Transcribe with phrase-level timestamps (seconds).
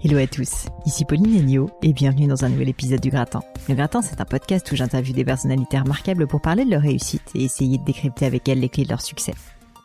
[0.00, 3.40] Hello à tous, ici Pauline Enio et bienvenue dans un nouvel épisode du Gratin.
[3.68, 7.32] Le Gratin, c'est un podcast où j'interviewe des personnalités remarquables pour parler de leur réussite
[7.34, 9.34] et essayer de décrypter avec elles les clés de leur succès.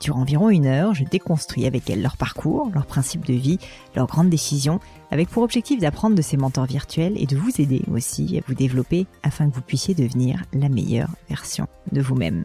[0.01, 3.57] Durant environ une heure, je déconstruis avec elles leur parcours, leurs principes de vie,
[3.95, 4.79] leurs grandes décisions,
[5.09, 8.53] avec pour objectif d'apprendre de ces mentors virtuels et de vous aider aussi à vous
[8.53, 12.43] développer afin que vous puissiez devenir la meilleure version de vous-même.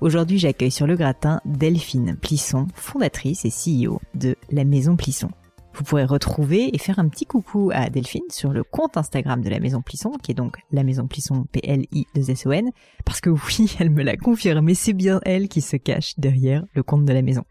[0.00, 5.28] Aujourd'hui, j'accueille sur le gratin Delphine Plisson, fondatrice et CEO de la Maison Plisson.
[5.74, 9.48] Vous pourrez retrouver et faire un petit coucou à Delphine sur le compte Instagram de
[9.48, 12.70] la Maison Plisson, qui est donc la Maison Plisson P-L-I-2-S-O-N,
[13.04, 16.82] parce que oui, elle me l'a confirmé, c'est bien elle qui se cache derrière le
[16.82, 17.44] compte de la maison.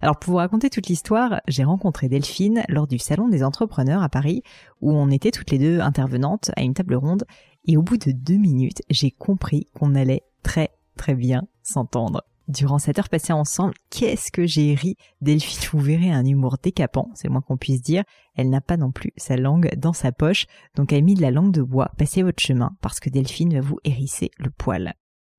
[0.00, 4.08] Alors pour vous raconter toute l'histoire, j'ai rencontré Delphine lors du Salon des entrepreneurs à
[4.08, 4.42] Paris,
[4.80, 7.24] où on était toutes les deux intervenantes à une table ronde,
[7.66, 12.22] et au bout de deux minutes, j'ai compris qu'on allait très très bien s'entendre.
[12.48, 17.08] Durant cette heure passée ensemble, qu'est-ce que j'ai ri Delphine, vous verrez un humour décapant,
[17.14, 18.02] c'est moins qu'on puisse dire.
[18.34, 21.22] Elle n'a pas non plus sa langue dans sa poche, donc elle a mis de
[21.22, 21.92] la langue de bois.
[21.98, 24.94] Passez votre chemin, parce que Delphine va vous hérisser le poil.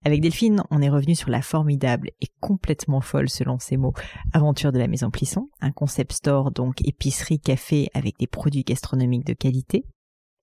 [0.06, 3.94] Avec Delphine, on est revenu sur la formidable et complètement folle, selon ses mots,
[4.34, 9.26] aventure de la Maison Plisson, un concept store donc épicerie café avec des produits gastronomiques
[9.26, 9.86] de qualité,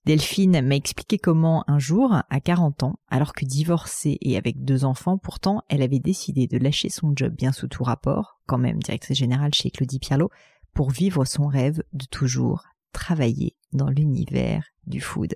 [0.07, 4.85] Delphine m'a expliqué comment un jour, à 40 ans, alors que divorcée et avec deux
[4.85, 8.83] enfants, pourtant elle avait décidé de lâcher son job bien sous tout rapport, quand même
[8.83, 10.31] directrice générale chez Claudie Pierlot,
[10.73, 15.35] pour vivre son rêve de toujours travailler dans l'univers du food.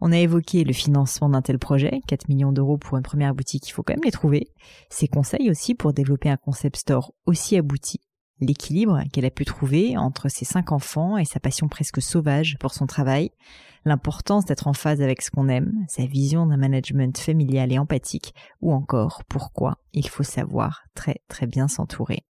[0.00, 3.68] On a évoqué le financement d'un tel projet, 4 millions d'euros pour une première boutique,
[3.68, 4.48] il faut quand même les trouver.
[4.88, 8.00] Ses conseils aussi pour développer un concept store aussi abouti
[8.44, 12.72] l'équilibre qu'elle a pu trouver entre ses cinq enfants et sa passion presque sauvage pour
[12.72, 13.30] son travail,
[13.84, 18.34] l'importance d'être en phase avec ce qu'on aime, sa vision d'un management familial et empathique,
[18.60, 22.24] ou encore pourquoi il faut savoir très très bien s'entourer.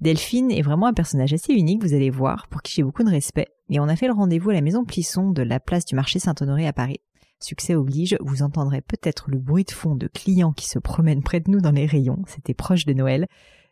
[0.00, 3.10] Delphine est vraiment un personnage assez unique, vous allez voir, pour qui j'ai beaucoup de
[3.10, 5.96] respect, et on a fait le rendez-vous à la maison Plisson de la place du
[5.96, 7.00] marché Saint-Honoré à Paris.
[7.40, 11.40] Succès oblige, vous entendrez peut-être le bruit de fond de clients qui se promènent près
[11.40, 13.26] de nous dans les rayons, c'était proche de Noël,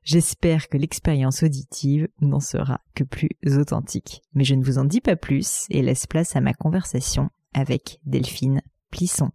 [0.07, 4.23] J'espère que l'expérience auditive n'en sera que plus authentique.
[4.35, 7.99] Mais je ne vous en dis pas plus et laisse place à ma conversation avec
[8.05, 8.63] Delphine
[8.93, 9.33] Plisson.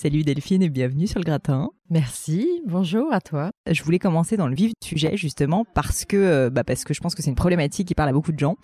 [0.00, 1.70] Salut Delphine et bienvenue sur le gratin.
[1.90, 3.50] Merci, bonjour à toi.
[3.68, 6.94] Je voulais commencer dans le vif du sujet justement parce que euh, bah parce que
[6.94, 8.54] je pense que c'est une problématique qui parle à beaucoup de gens.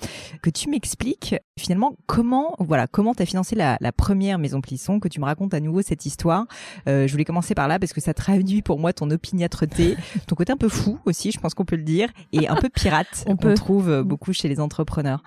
[0.43, 5.09] Que tu m'expliques finalement comment voilà comment t'as financé la, la, première maison Plisson, que
[5.09, 6.47] tu me racontes à nouveau cette histoire.
[6.89, 9.97] Euh, je voulais commencer par là parce que ça traduit pour moi ton opiniâtreté,
[10.29, 12.69] ton côté un peu fou aussi, je pense qu'on peut le dire, et un peu
[12.69, 13.25] pirate.
[13.27, 15.25] On peut trouve euh, beaucoup chez les entrepreneurs.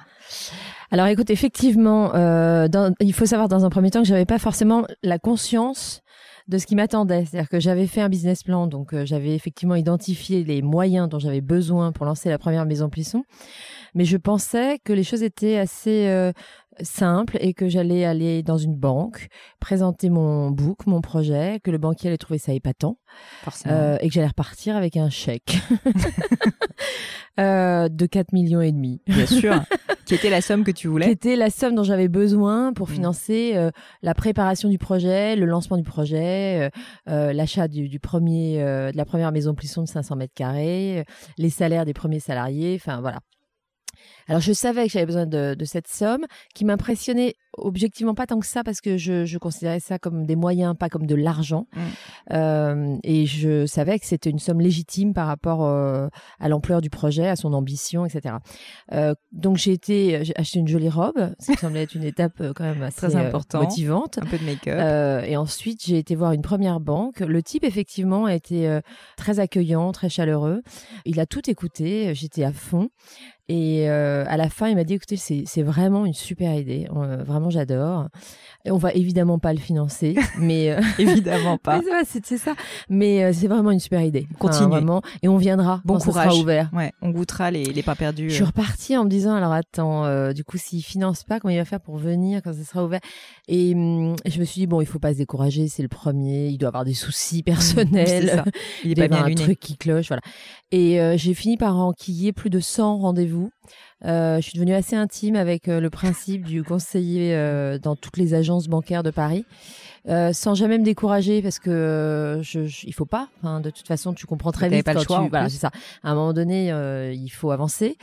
[0.90, 2.68] Alors écoute, effectivement, euh,
[3.02, 6.02] il faut savoir dans un premier temps que j'avais pas forcément la conscience
[6.48, 7.26] de ce qui m'attendait.
[7.26, 11.20] C'est-à-dire que j'avais fait un business plan, donc euh, j'avais effectivement identifié les moyens dont
[11.20, 13.24] j'avais besoin pour lancer la première maison Plisson.
[13.96, 16.32] Mais je pensais que les choses étaient assez euh,
[16.82, 19.28] simples et que j'allais aller dans une banque,
[19.60, 22.98] présenter mon book, mon projet, que le banquier allait trouver ça épatant
[23.66, 25.58] euh, et que j'allais repartir avec un chèque.
[27.40, 29.00] Euh, de 4 millions et demi.
[29.06, 29.62] Bien sûr.
[30.08, 32.90] qui était la somme que tu voulais Qui était la somme dont j'avais besoin pour
[32.90, 32.92] mm.
[32.92, 33.70] financer euh,
[34.02, 36.72] la préparation du projet, le lancement du projet,
[37.08, 41.06] euh, l'achat du, premier, de la première maison plisson de 500 mètres carrés,
[41.38, 43.20] les salaires des premiers salariés, enfin voilà.
[44.28, 48.40] Alors je savais que j'avais besoin de, de, cette somme qui m'impressionnait objectivement pas tant
[48.40, 51.68] que ça parce que je, je considérais ça comme des moyens, pas comme de l'argent.
[51.74, 51.80] Mm.
[52.34, 56.08] Euh, et je savais que c'était une somme légitime par rapport euh,
[56.40, 58.36] à l'ampleur du projet, à son ambition, etc.
[58.94, 62.40] Euh, donc j'ai été, j'ai acheté une jolie robe, ça me semblait être une étape
[62.42, 64.20] euh, quand même assez Très euh, important, motivante.
[64.22, 64.78] Un peu de make-up.
[64.80, 67.20] Euh, et ensuite j'ai été voir une première banque.
[67.20, 68.80] Le type effectivement a été
[69.16, 70.62] très accueillant, très chaleureux.
[71.06, 72.90] Il a tout écouté, j'étais à fond.
[73.50, 76.90] Et euh, à la fin, il m'a dit écoutez, c'est vraiment une super idée.
[76.94, 78.08] Euh, vraiment, j'adore.
[78.70, 81.80] On va évidemment pas le financer, mais euh, évidemment pas.
[82.06, 82.56] c'est ça.
[82.90, 84.28] Mais euh, c'est vraiment une super idée.
[84.38, 84.76] Continue.
[85.24, 85.82] Et on viendra.
[85.86, 86.32] Bon quand courage.
[86.32, 86.70] sera ouvert.
[86.74, 86.92] Ouais.
[87.02, 88.30] On goûtera les, les pas perdus.
[88.30, 91.58] Je suis repartie en me disant alors attends, du coup, s'il finance pas, comment il
[91.58, 93.00] va faire pour venir quand ça sera ouvert?
[93.48, 95.70] Et hum, je me suis dit bon, il faut pas se décourager.
[95.70, 96.48] C'est le premier.
[96.48, 98.30] Il doit avoir des soucis personnels.
[98.30, 98.44] ça.
[98.84, 100.22] Il, il est pas bien un truc qui cloche, voilà.
[100.72, 103.37] Et j'ai fini par enquiller plus de 100 rendez-vous
[104.06, 108.18] euh, je suis devenue assez intime avec euh, le principe du conseiller euh, dans toutes
[108.18, 109.46] les agences bancaires de Paris.
[110.08, 113.30] Euh, sans jamais me décourager parce que euh, je, je, il faut pas.
[113.40, 115.30] Enfin, de toute façon, tu comprends très vite pas quand le choix, tu.
[115.30, 115.72] Voilà, c'est ça.
[116.04, 117.98] À un moment donné, euh, il faut avancer.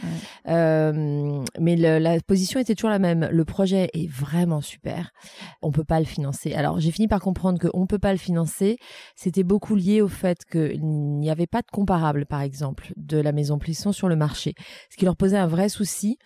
[0.49, 3.29] Euh, mais le, la position était toujours la même.
[3.31, 5.12] Le projet est vraiment super.
[5.62, 6.53] On peut pas le financer.
[6.55, 8.79] Alors, j'ai fini par comprendre que on peut pas le financer.
[9.17, 13.33] C'était beaucoup lié au fait qu'il n'y avait pas de comparable, par exemple, de la
[13.33, 14.55] maison Plisson sur le marché,
[14.91, 16.19] ce qui leur posait un vrai souci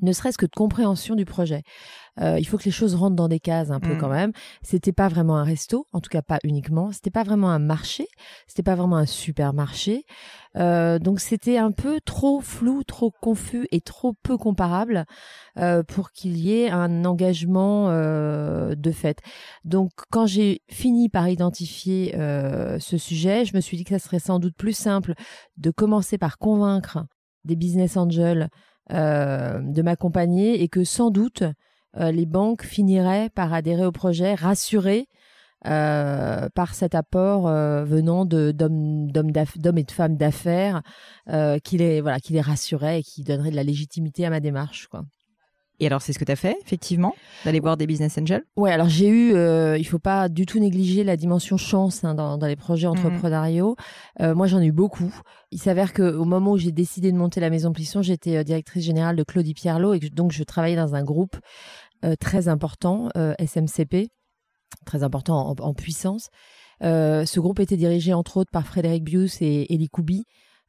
[0.00, 1.62] ne serait-ce que de compréhension du projet.
[2.20, 3.98] Euh, il faut que les choses rentrent dans des cases un peu Mm.
[3.98, 4.32] quand même.
[4.62, 6.90] C'était pas vraiment un resto, en tout cas pas uniquement.
[6.92, 8.06] C'était pas vraiment un marché.
[8.46, 10.04] C'était pas vraiment un supermarché.
[10.56, 15.04] Euh, donc c'était un peu trop flou, trop confus et trop peu comparable
[15.58, 19.18] euh, pour qu'il y ait un engagement euh, de fait.
[19.64, 23.98] Donc quand j'ai fini par identifier euh, ce sujet, je me suis dit que ça
[23.98, 25.14] serait sans doute plus simple
[25.56, 27.04] de commencer par convaincre
[27.44, 28.48] des business angels
[28.90, 31.42] de m'accompagner et que sans doute
[31.96, 35.08] euh, les banques finiraient par adhérer au projet, rassurées
[35.66, 40.82] euh, par cet apport euh, venant de d'hommes d'hommes et de femmes d'affaires
[41.30, 44.38] euh, qui les voilà qui les rassurait et qui donnerait de la légitimité à ma
[44.38, 45.02] démarche quoi.
[45.80, 47.14] Et alors, c'est ce que tu as fait, effectivement,
[47.44, 48.42] d'aller voir des business angels?
[48.56, 52.14] Ouais, alors j'ai eu, euh, il faut pas du tout négliger la dimension chance hein,
[52.14, 53.76] dans, dans les projets entrepreneuriaux.
[54.20, 55.14] Euh, moi, j'en ai eu beaucoup.
[55.52, 58.42] Il s'avère que au moment où j'ai décidé de monter la maison Plisson, j'étais euh,
[58.42, 61.36] directrice générale de Claudie Pierlot et que, donc je travaillais dans un groupe
[62.04, 63.08] euh, très important,
[63.38, 64.08] SMCP,
[64.84, 66.28] très important en, en puissance.
[66.80, 70.24] Ce groupe était dirigé entre autres par Frédéric Bius et Elie Koubi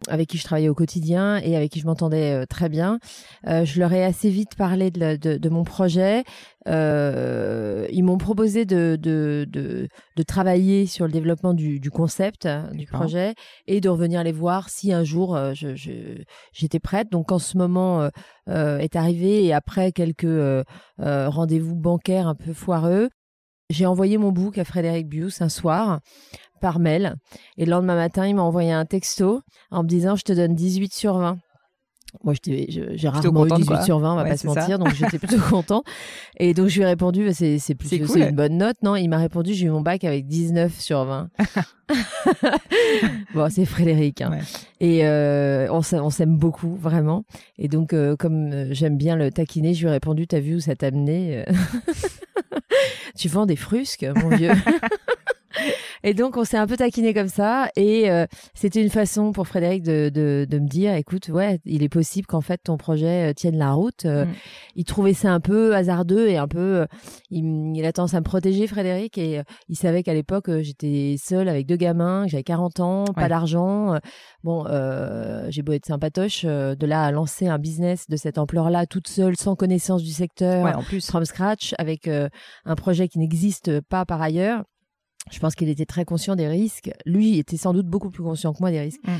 [0.08, 3.00] avec qui je travaillais au quotidien et avec qui je m'entendais euh, très bien.
[3.48, 6.24] Euh, je leur ai assez vite parlé de, la- de, de mon projet.
[6.68, 12.46] Euh, ils m'ont proposé de, de, de, de travailler sur le développement du, du concept,
[12.46, 13.34] hein, du projet,
[13.68, 16.24] et de revenir les voir si un jour euh, je, je-
[16.54, 17.12] j'étais prête.
[17.12, 18.10] Donc, en ce moment
[18.48, 20.66] est arrivé et après quelques
[20.98, 23.10] rendez-vous bancaires un peu foireux,
[23.70, 26.00] j'ai envoyé mon book à Frédéric Bius un soir
[26.60, 27.16] par mail.
[27.58, 29.42] Et le lendemain matin, il m'a envoyé un texto
[29.72, 31.38] en me disant Je te donne 18 sur 20.
[32.24, 33.82] Moi, j'ai rarement eu contente, 18 quoi.
[33.84, 34.60] sur 20, on va Ouais, pas se ça.
[34.62, 35.84] mentir, donc j'étais plutôt content.
[36.38, 38.22] Et donc, je lui ai répondu bah, C'est cool.
[38.22, 38.96] une bonne note, non?
[38.96, 41.30] Il m'a répondu J'ai eu mon bac avec 19 sur 20.
[43.36, 44.22] bon, c'est Frédéric.
[44.22, 44.32] hein.
[44.32, 44.40] Ouais.
[44.80, 47.26] Et euh, on s'aime beaucoup, vraiment.
[47.60, 50.56] Et donc, euh, comme euh, j'aime bien le taquiner, je lui ai répondu T'as vu
[50.56, 51.54] où ça t'a amené euh?
[53.16, 54.52] Tu vends des frusques, mon vieux.
[56.04, 57.70] Et donc, on s'est un peu taquiné comme ça.
[57.76, 61.84] Et euh, c'était une façon pour Frédéric de, de, de me dire, écoute, ouais, il
[61.84, 64.06] est possible qu'en fait ton projet euh, tienne la route.
[64.06, 64.34] Euh, Mm.
[64.76, 66.60] Il trouvait ça un peu hasardeux et un peu...
[66.82, 66.86] euh,
[67.32, 69.18] il, il a tendance à me protéger, Frédéric.
[69.18, 73.24] Et il savait qu'à l'époque, j'étais seule avec deux gamins, que j'avais 40 ans, pas
[73.24, 73.30] Ouais.
[73.30, 73.98] d'argent.
[74.44, 78.86] Bon, euh, j'ai beau être sympatoche, de là à lancer un business de cette ampleur-là,
[78.86, 81.06] toute seule, sans connaissance du secteur Ouais, en plus.
[81.08, 84.64] from scratch avec un projet qui n'existe pas par ailleurs.
[85.32, 86.92] Je pense qu'il était très conscient des risques.
[87.06, 89.02] Lui était sans doute beaucoup plus conscient que moi des risques.
[89.06, 89.12] Mm.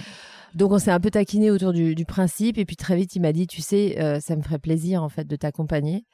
[0.56, 3.22] Donc on s'est un peu taquiné autour du, du principe et puis très vite il
[3.22, 6.06] m'a dit tu sais euh, ça me ferait plaisir en fait de t'accompagner.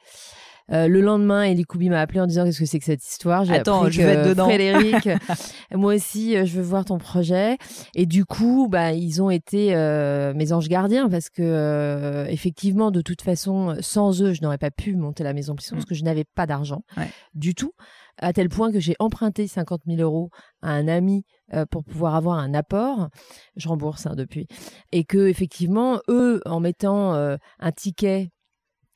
[0.72, 3.44] Euh, le lendemain, Elie Koubi m'a appelé en disant qu'est-ce que c'est que cette histoire?
[3.44, 4.46] J'ai Attends, appris je que veux être dedans.
[4.46, 5.08] Frédéric,
[5.72, 7.56] moi aussi, euh, je veux voir ton projet.
[7.94, 12.90] Et du coup, bah, ils ont été euh, mes anges gardiens parce que euh, effectivement,
[12.90, 15.78] de toute façon, sans eux, je n'aurais pas pu monter la maison Plisson Mm.
[15.78, 17.08] parce que je n'avais pas d'argent Ouais.
[17.36, 17.70] du tout.
[18.18, 20.30] À tel point que j'ai emprunté 50 000 euros
[20.62, 21.24] à un ami
[21.54, 23.08] euh, pour pouvoir avoir un apport.
[23.56, 24.46] Je rembourse hein, depuis.
[24.92, 28.30] Et que effectivement, eux, en mettant euh, un ticket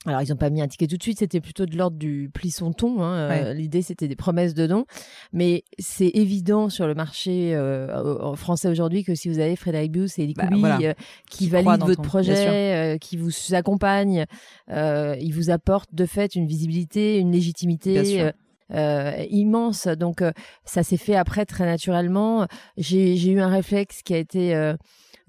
[0.06, 2.30] alors, ils n'ont pas mis un ticket tout de suite, c'était plutôt de l'ordre du
[2.32, 3.02] pli-son-ton.
[3.02, 3.30] Hein.
[3.30, 4.86] Euh, L'idée, c'était des promesses de dons.
[5.34, 9.92] Mais c'est évident sur le marché euh, en français aujourd'hui que si vous avez Frédéric
[9.92, 10.78] Bius et Elie Bah, voilà.
[10.82, 10.94] euh,
[11.30, 14.24] qui, valident votre ton- projet, euh, qui vous accompagnent,
[14.70, 18.32] euh, ils vous apportent de fait une visibilité, une légitimité.
[18.72, 20.32] Euh, immense donc euh,
[20.64, 22.46] ça s'est fait après très naturellement
[22.76, 24.74] j'ai eu un réflexe qui a été euh,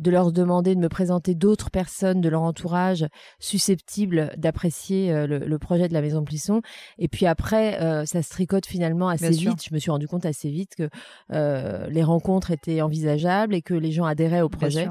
[0.01, 3.05] de leur demander de me présenter d'autres personnes de leur entourage
[3.39, 6.62] susceptibles d'apprécier euh, le, le projet de la Maison Plisson.
[6.98, 9.51] Et puis après, euh, ça se tricote finalement assez Bien sûr.
[9.51, 9.63] vite.
[9.69, 10.89] Je me suis rendu compte assez vite que
[11.31, 14.89] euh, les rencontres étaient envisageables et que les gens adhéraient au projet.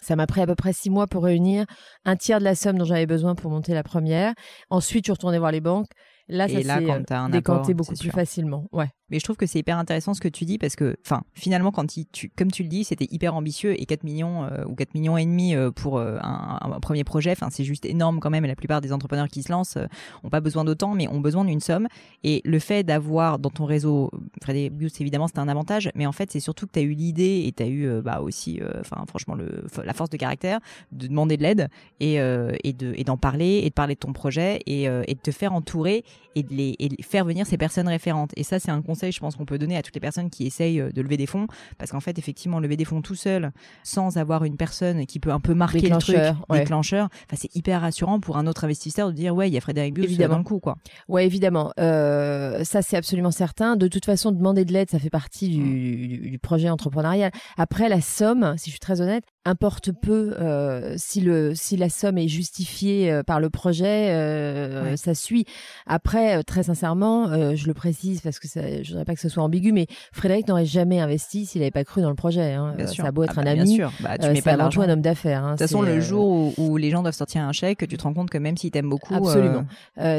[0.00, 1.64] Ça m'a pris à peu près six mois pour réunir
[2.04, 4.34] un tiers de la somme dont j'avais besoin pour monter la première.
[4.68, 5.86] Ensuite, je suis retournée voir les banques.
[6.28, 8.66] Là, Et ça là, s'est quand euh, un apport, beaucoup plus facilement.
[8.72, 8.90] Ouais.
[9.14, 11.70] Mais je trouve que c'est hyper intéressant ce que tu dis parce que, enfin, finalement,
[11.70, 14.92] quand tu, comme tu le dis, c'était hyper ambitieux et 4 millions euh, ou 4
[14.92, 18.44] millions et demi euh, pour euh, un, premier projet, enfin, c'est juste énorme quand même.
[18.44, 19.86] La plupart des entrepreneurs qui se lancent euh,
[20.24, 21.86] ont pas besoin d'autant, mais ont besoin d'une somme.
[22.24, 24.10] Et le fait d'avoir dans ton réseau,
[24.42, 26.90] Frédéric Bius, évidemment, c'est un avantage, mais en fait, c'est surtout que tu as eu
[26.90, 30.58] l'idée et tu as eu, bah, aussi, enfin, franchement, le, la force de caractère
[30.90, 31.68] de demander de l'aide
[32.00, 35.30] et, et de et d'en parler et de parler de ton projet et, de te
[35.30, 36.04] faire entourer
[36.34, 38.32] et de les et faire venir ces personnes référentes.
[38.36, 40.46] Et ça, c'est un conseil, je pense, qu'on peut donner à toutes les personnes qui
[40.46, 41.46] essayent euh, de lever des fonds,
[41.78, 45.32] parce qu'en fait, effectivement, lever des fonds tout seul, sans avoir une personne qui peut
[45.32, 46.58] un peu marquer le truc, Déclencheur, ouais.
[46.60, 49.60] déclencheur, enfin, c'est hyper rassurant pour un autre investisseur de dire ouais, il y a
[49.60, 50.34] Frédéric Bius Évidemment.
[50.34, 50.76] dans le coup, quoi.
[51.08, 51.72] Ouais, évidemment.
[51.80, 53.76] Euh, ça, c'est absolument certain.
[53.76, 57.30] De toute façon, demander de l'aide, ça fait partie du, du- du projet entrepreneurial.
[57.56, 61.88] Après, la somme, si je suis très honnête, importe peu euh, si le si la
[61.88, 65.44] somme est justifiée euh, par le projet euh, ça suit.
[65.86, 69.42] Après très sincèrement je le précise parce que ça, je voudrais pas que ce soit
[69.42, 72.74] ambigu mais Frédéric n'aurait jamais investi s'il n'avait pas cru dans le projet hein.
[72.86, 73.92] ça a beau être ah un bah, ami bien sûr.
[74.00, 75.52] Bah, tu mets pas avant tout un homme d'affaires hein.
[75.52, 78.14] de toute façon le jour où, les gens doivent sortir un chèque tu te rends
[78.14, 79.66] compte que même s'il t'aime beaucoup absolument.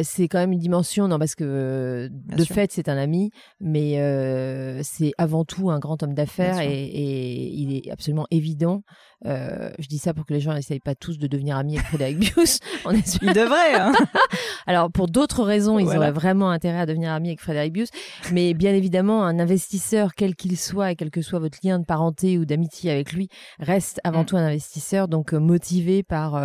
[0.04, 3.96] c'est quand même une dimension non parce que de fait c'est un ami mais
[4.84, 8.84] c'est avant tout un grand homme d'affaires et, et il est absolument évident
[9.26, 11.88] euh, je dis ça pour que les gens n'essayent pas tous de devenir amis avec
[11.88, 12.60] Frédéric Bius.
[12.86, 13.76] On est Ils devraient.
[13.76, 13.94] Hein.
[14.68, 17.90] Alors pour d'autres raisons, ils auraient vraiment intérêt à devenir amis avec Frédéric Bius.
[18.32, 21.86] Mais bien évidemment, un investisseur, quel qu'il soit et quel que soit votre lien de
[21.86, 23.30] parenté ou d'amitié avec lui,
[23.60, 24.26] reste avant mm.
[24.26, 26.36] tout un investisseur, donc euh, motivé par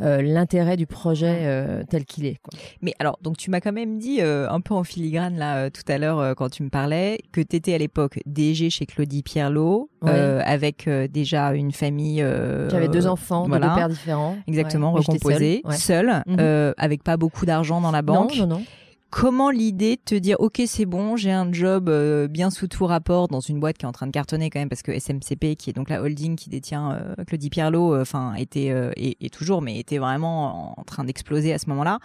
[0.00, 1.86] euh, l'intérêt du projet mm.
[1.86, 2.36] tel qu'il est.
[2.42, 2.58] Quoi.
[2.82, 5.98] Mais alors, donc tu m'as quand même dit un peu en filigrane là tout à
[5.98, 10.88] l'heure quand tu me parlais que tu étais à l'époque DG chez Claudie Pierlot avec
[10.88, 14.36] déjà une famille euh, J'avais deux enfants de deux pères différents.
[14.46, 16.36] Exactement, recomposés, seul, mhm.
[16.40, 18.36] euh, avec pas beaucoup d'argent dans la banque.
[18.36, 18.62] Non, non, non.
[19.10, 22.84] Comment l'idée de te dire ok c'est bon j'ai un job euh, bien sous tout
[22.84, 25.56] rapport dans une boîte qui est en train de cartonner quand même parce que SMCP
[25.56, 29.62] qui est donc la holding qui détient euh, Claudie Pierlot enfin était et, et, toujours
[29.62, 32.00] mais était vraiment en train d'exploser à ce moment-là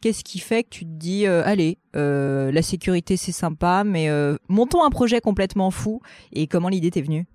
[0.00, 4.08] qu'est-ce qui fait que tu te dis allez la sécurité c'est sympa mais
[4.48, 6.00] montons un projet complètement fou
[6.32, 7.26] et comment l'idée t'est venue?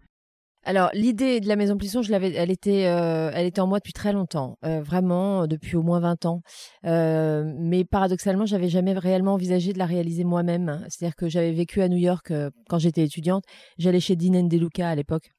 [0.64, 3.80] Alors l'idée de la maison Plisson, je l'avais, elle était, euh, elle était en moi
[3.80, 6.42] depuis très longtemps, euh, vraiment depuis au moins 20 ans.
[6.86, 10.86] Euh, mais paradoxalement, j'avais jamais réellement envisagé de la réaliser moi-même.
[10.90, 12.32] C'est-à-dire que j'avais vécu à New York
[12.70, 13.44] quand j'étais étudiante.
[13.78, 15.32] J'allais chez Dean DeLuca à l'époque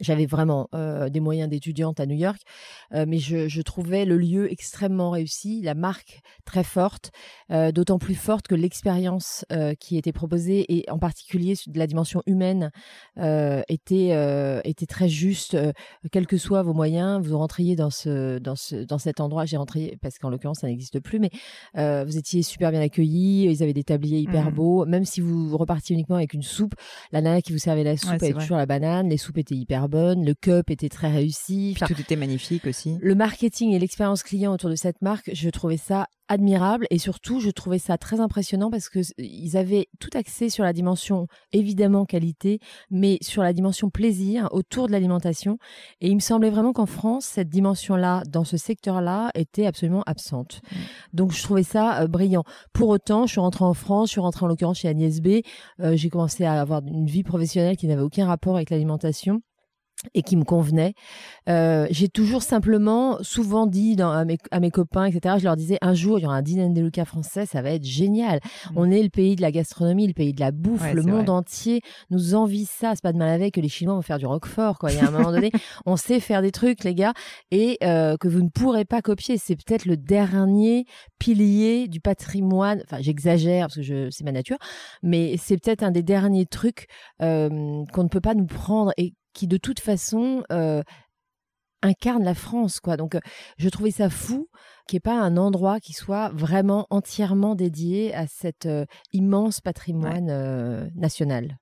[0.00, 2.40] j'avais vraiment euh, des moyens d'étudiante à New York,
[2.94, 7.10] euh, mais je, je, trouvais le lieu extrêmement réussi, la marque très forte,
[7.50, 9.44] euh, d'autant plus forte que l'expérience
[9.80, 12.70] qui était proposée et en particulier de la dimension humaine
[13.16, 15.56] était était très juste.
[16.12, 19.44] quels que soient vos moyens, vous rentriez dans ce dans ce dans cet endroit.
[19.44, 21.30] J'ai rentré parce qu'en l'occurrence ça n'existe plus, mais
[21.74, 23.44] vous étiez super bien accueillis.
[23.44, 24.54] Ils avaient des tabliers hyper mmh.
[24.54, 26.74] beaux, même si vous repartiez uniquement avec une soupe.
[27.12, 29.08] La nana qui vous servait la soupe avait toujours la banane.
[29.08, 31.76] Les soupes étaient hyper le cup était très réussi.
[31.78, 32.96] tout était magnifique aussi.
[33.00, 37.40] Le marketing et l'expérience client autour de cette marque, je trouvais ça admirable et surtout
[37.40, 42.04] je trouvais ça très impressionnant parce que ils avaient tout axé sur la dimension évidemment
[42.04, 45.58] qualité mais sur la dimension plaisir autour de l'alimentation
[46.00, 49.66] et il me semblait vraiment qu'en France cette dimension là dans ce secteur là était
[49.66, 50.76] absolument absente mmh.
[51.14, 54.20] donc je trouvais ça euh, brillant pour autant je suis rentrée en France je suis
[54.20, 55.40] rentrée en l'occurrence chez Agnès B
[55.80, 59.40] euh, j'ai commencé à avoir une vie professionnelle qui n'avait aucun rapport avec l'alimentation
[60.14, 60.94] et qui me convenait.
[61.48, 65.56] Euh, j'ai toujours simplement, souvent dit dans, à, mes, à, mes, copains, etc., je leur
[65.56, 68.38] disais, un jour, il y aura un dîner de Lucas français, ça va être génial.
[68.38, 68.74] Mmh.
[68.76, 71.80] On est le pays de la gastronomie, le pays de la bouffe, le monde entier
[72.10, 72.92] nous envie ça.
[72.94, 74.92] C'est pas de mal avec que les Chinois vont faire du roquefort, quoi.
[74.92, 75.50] Il y a un moment donné,
[75.86, 77.12] on sait faire des trucs, les gars,
[77.50, 79.36] et euh, que vous ne pourrez pas copier.
[79.38, 80.84] C'est peut-être le dernier
[81.18, 82.82] pilier du patrimoine.
[82.84, 84.58] Enfin, j'exagère parce que je, c'est ma nature,
[85.02, 86.86] mais c'est peut-être un des derniers trucs
[87.22, 90.82] euh, qu'on ne peut pas nous prendre et qui de toute façon euh,
[91.80, 92.96] incarne la France, quoi.
[92.96, 93.20] Donc, euh,
[93.56, 94.48] je trouvais ça fou
[94.88, 99.60] qu'il n'y ait pas un endroit qui soit vraiment entièrement dédié à cet euh, immense
[99.60, 101.56] patrimoine national.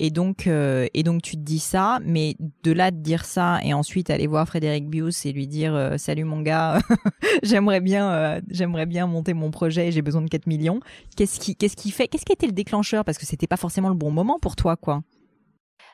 [0.00, 3.74] Et donc, et donc tu te dis ça, mais de là de dire ça et
[3.74, 6.78] ensuite aller voir Frédéric Bius et lui dire salut mon gars,
[7.42, 10.78] j'aimerais bien, j'aimerais bien monter mon projet, j'ai besoin de 4 millions.
[11.16, 13.04] Qu'est-ce qui, qu'est-ce qui fait, qu'est-ce qui a été le déclencheur?
[13.04, 15.02] Parce que c'était pas forcément le bon moment pour toi, quoi.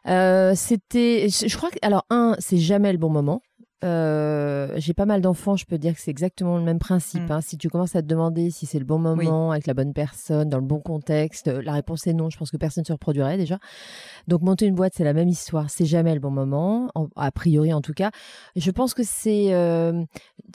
[0.06, 3.42] Euh, c'était, je crois que, alors un, c'est jamais le bon moment.
[3.84, 7.28] Euh, j'ai pas mal d'enfants, je peux dire que c'est exactement le même principe.
[7.28, 7.32] Mm.
[7.32, 7.40] Hein.
[7.42, 10.48] Si tu commences à te demander si c'est le bon moment, avec la bonne personne,
[10.48, 12.30] dans le bon contexte, la réponse est non.
[12.30, 13.58] Je pense que personne ne se reproduirait déjà.
[14.26, 15.68] Donc monter une boîte, c'est la même histoire.
[15.68, 18.10] C'est jamais le bon moment, a priori en tout cas.
[18.56, 20.02] Je pense que c'est euh,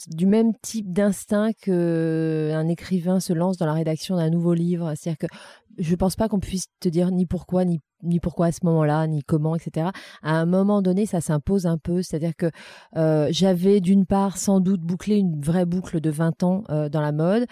[0.08, 4.92] du même type d'instinct que un écrivain se lance dans la rédaction d'un nouveau livre.
[4.96, 5.34] C'est-à-dire que
[5.78, 9.06] je pense pas qu'on puisse te dire ni pourquoi ni ni pourquoi à ce moment-là,
[9.06, 9.90] ni comment, etc.
[10.22, 12.00] À un moment donné, ça s'impose un peu.
[12.00, 12.50] C'est-à-dire que
[12.96, 17.02] euh, j'avais d'une part sans doute bouclé une vraie boucle de 20 ans euh, dans
[17.02, 17.44] la mode.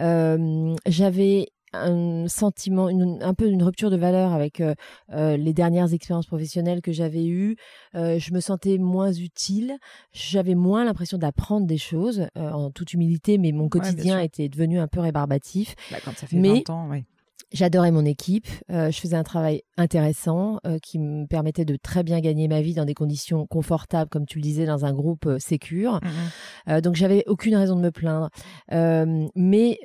[0.00, 4.74] Euh, j'avais un sentiment, un peu une rupture de valeur avec euh,
[5.12, 7.56] euh, les dernières expériences professionnelles que j'avais eues.
[7.94, 9.76] Euh, je me sentais moins utile,
[10.12, 14.88] j'avais moins l'impression d'apprendre des choses, en toute humilité, mais mon quotidien était devenu un
[14.88, 15.74] peu rébarbatif.
[15.90, 17.04] Bah, quand ça fait mais, 20 ans, oui.
[17.52, 22.02] J'adorais mon équipe, euh, je faisais un travail intéressant euh, qui me permettait de très
[22.02, 25.26] bien gagner ma vie dans des conditions confortables, comme tu le disais, dans un groupe
[25.26, 26.00] euh, sécure.
[26.02, 28.30] Mmh donc j'avais aucune raison de me plaindre.
[28.70, 29.78] mais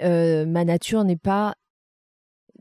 [0.48, 1.56] ma nature n'est pas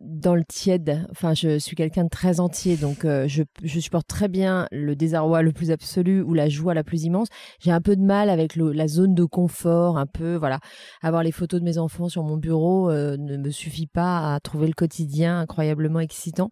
[0.01, 1.07] dans le tiède.
[1.11, 4.95] Enfin, je suis quelqu'un de très entier, donc euh, je, je, supporte très bien le
[4.95, 7.29] désarroi le plus absolu ou la joie la plus immense.
[7.61, 10.61] J'ai un peu de mal avec le, la zone de confort, un peu, voilà.
[11.03, 14.41] Avoir les photos de mes enfants sur mon bureau euh, ne me suffit pas à
[14.41, 16.51] trouver le quotidien incroyablement excitant.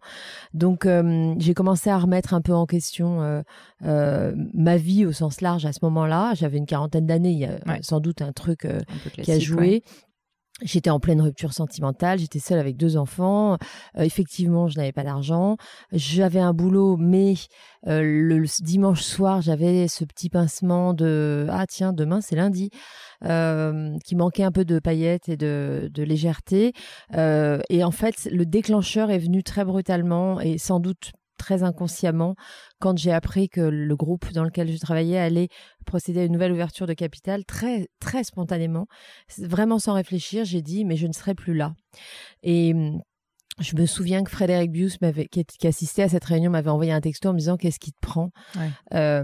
[0.53, 3.43] Donc, euh, j'ai commencé à remettre un peu en question
[3.81, 6.33] ma vie au sens large à ce moment-là.
[6.33, 8.67] J'avais une quarantaine d'années, il y a sans doute un truc
[9.21, 9.83] qui a joué.
[10.61, 13.57] J'étais en pleine rupture sentimentale, j'étais seule avec deux enfants.
[13.97, 15.57] Euh, effectivement, je n'avais pas d'argent.
[15.91, 17.33] J'avais un boulot, mais
[17.87, 22.69] euh, le, dimanche soir, j'avais ce petit pincement de ah tiens, demain c'est lundi,
[23.25, 26.71] euh, qui manquait un peu de paillettes et de, de légèreté.
[27.13, 32.35] et en fait, le déclencheur est venu très brutalement et sans doute très inconsciemment
[32.79, 35.49] quand j'ai appris que le groupe dans lequel je travaillais allait
[35.85, 38.87] procéder à une nouvelle ouverture de capital très très spontanément
[39.37, 41.75] vraiment sans réfléchir j'ai dit mais je ne serai plus là.
[42.43, 42.73] Et
[43.59, 44.97] je me souviens que Frédéric Bius,
[45.31, 47.93] qui, qui, assistait à cette réunion, m'avait envoyé un texto en me disant qu'est-ce qui
[47.93, 48.31] te prend?
[48.93, 49.23] Euh,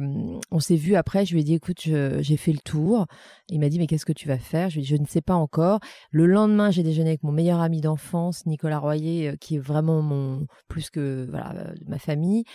[0.52, 1.26] on s'est vu après.
[1.26, 3.08] Je lui ai dit écoute, j'ai fait le tour.
[3.50, 4.70] Il m'a dit mais qu'est-ce que tu vas faire?
[4.70, 5.80] Je lui ai dit je ne sais pas encore.
[6.12, 10.02] Le lendemain, j'ai déjeuné avec mon meilleur ami d'enfance, Nicolas Royer, euh, qui est vraiment
[10.02, 12.46] mon plus que voilà euh, ma famille.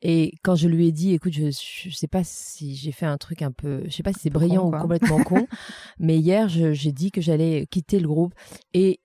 [0.00, 3.18] Et quand je lui ai dit écoute, je, je sais pas si j'ai fait un
[3.18, 5.46] truc un peu, je sais pas si c'est brillant ou complètement con,
[5.98, 8.34] mais hier j'ai dit que j'allais quitter le groupe
[8.72, 9.00] et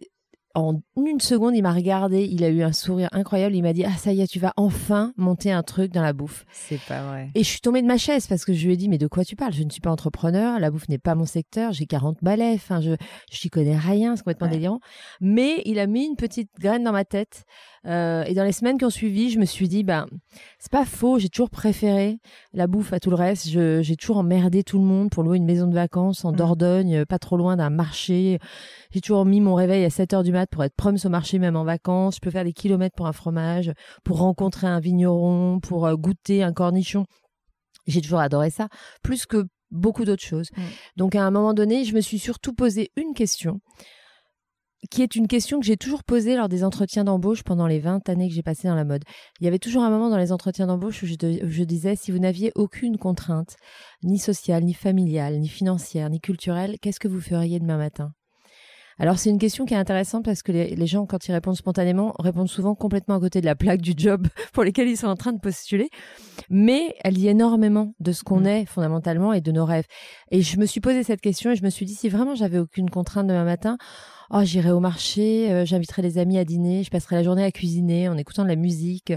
[0.56, 3.84] en une seconde, il m'a regardé, il a eu un sourire incroyable, il m'a dit
[3.86, 7.02] "Ah ça y est, tu vas enfin monter un truc dans la bouffe." C'est pas
[7.04, 7.32] vrai.
[7.36, 9.08] Et je suis tombée de ma chaise parce que je lui ai dit "Mais de
[9.08, 9.54] quoi tu parles?
[9.54, 12.82] Je ne suis pas entrepreneur, la bouffe n'est pas mon secteur, j'ai 40 balais, enfin
[12.82, 12.96] je
[13.32, 14.80] je connais rien, c'est complètement délirant."
[15.20, 17.44] Mais il a mis une petite graine dans ma tête
[17.88, 20.06] euh, et dans les semaines qui ont suivi, je me suis dit, ben,
[20.60, 22.20] c'est pas faux, j'ai toujours préféré
[22.54, 23.48] la bouffe à tout le reste.
[23.48, 26.36] J'ai toujours emmerdé tout le monde pour louer une maison de vacances en mmh.
[26.36, 28.40] Dordogne, pas trop loin d'un marché.
[28.92, 31.40] J'ai toujours mis mon réveil à 7 heures du mat pour être proms au marché,
[31.40, 32.16] même en vacances.
[32.16, 33.72] Je peux faire des kilomètres pour un fromage,
[34.04, 37.06] pour rencontrer un vigneron, pour euh, goûter un cornichon.
[37.88, 38.68] J'ai toujours adoré ça,
[39.02, 40.50] plus que beaucoup d'autres choses.
[40.56, 40.62] Mmh.
[40.98, 43.60] Donc à un moment donné, je me suis surtout posé une question
[44.90, 48.10] qui est une question que j'ai toujours posée lors des entretiens d'embauche pendant les 20
[48.10, 49.04] années que j'ai passées dans la mode.
[49.40, 52.20] Il y avait toujours un moment dans les entretiens d'embauche où je, disais, si vous
[52.20, 53.56] n'aviez aucune contrainte,
[54.04, 58.12] ni sociale, ni familiale, ni financière, ni culturelle, qu'est-ce que vous feriez demain matin?
[58.98, 62.14] Alors c'est une question qui est intéressante parce que les, gens, quand ils répondent spontanément,
[62.20, 65.16] répondent souvent complètement à côté de la plaque du job pour lequel ils sont en
[65.16, 65.90] train de postuler.
[66.50, 68.48] Mais elle dit énormément de ce qu'on mmh.
[68.48, 69.86] est fondamentalement et de nos rêves.
[70.30, 72.60] Et je me suis posé cette question et je me suis dit, si vraiment j'avais
[72.60, 73.78] aucune contrainte demain matin,
[74.32, 77.52] oh, j'irai au marché, euh, j'inviterai les amis à dîner, je passerai la journée à
[77.52, 79.14] cuisiner en écoutant de la musique,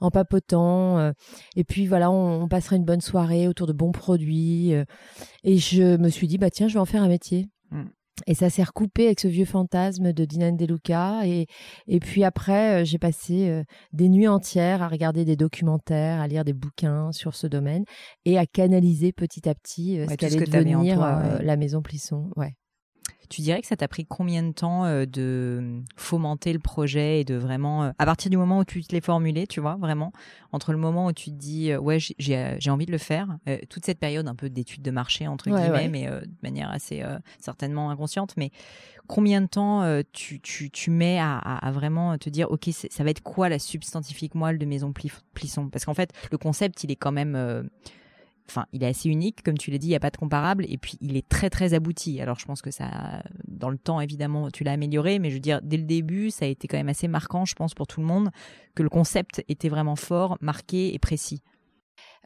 [0.00, 0.98] en papotant.
[0.98, 1.12] Euh,
[1.56, 4.74] et puis voilà, on, on, passerait une bonne soirée autour de bons produits.
[4.74, 4.84] Euh,
[5.42, 7.46] et je me suis dit, bah tiens, je vais en faire un métier.
[7.70, 7.84] Mmh.
[8.28, 11.26] Et ça s'est recoupé avec ce vieux fantasme de Dinan Deluca.
[11.26, 11.46] Et,
[11.88, 16.52] et puis après, j'ai passé des nuits entières à regarder des documentaires, à lire des
[16.52, 17.84] bouquins sur ce domaine
[18.24, 21.00] et à canaliser petit à petit ce qu'allait devenir
[21.42, 22.30] la maison Plisson.
[22.36, 22.54] Ouais.
[23.28, 27.24] Tu dirais que ça t'a pris combien de temps euh, de fomenter le projet et
[27.24, 30.12] de vraiment, euh, à partir du moment où tu te l'es formulé, tu vois, vraiment,
[30.52, 33.84] entre le moment où tu te dis, euh, ouais, j'ai envie de le faire, toute
[33.84, 37.02] cette période un peu d'étude de marché, entre guillemets, mais de manière assez
[37.38, 38.50] certainement inconsciente, mais
[39.06, 43.10] combien de temps tu, tu, tu, mets à, à, vraiment te dire, OK, ça va
[43.10, 44.92] être quoi la substantifique moelle de Maison
[45.34, 47.68] Plisson Parce qu'en fait, le concept, il est quand même
[48.48, 50.64] enfin, il est assez unique, comme tu l'as dit, il n'y a pas de comparable,
[50.68, 52.20] et puis il est très très abouti.
[52.20, 55.40] Alors je pense que ça, dans le temps évidemment, tu l'as amélioré, mais je veux
[55.40, 58.00] dire, dès le début, ça a été quand même assez marquant, je pense, pour tout
[58.00, 58.30] le monde,
[58.74, 61.42] que le concept était vraiment fort, marqué et précis.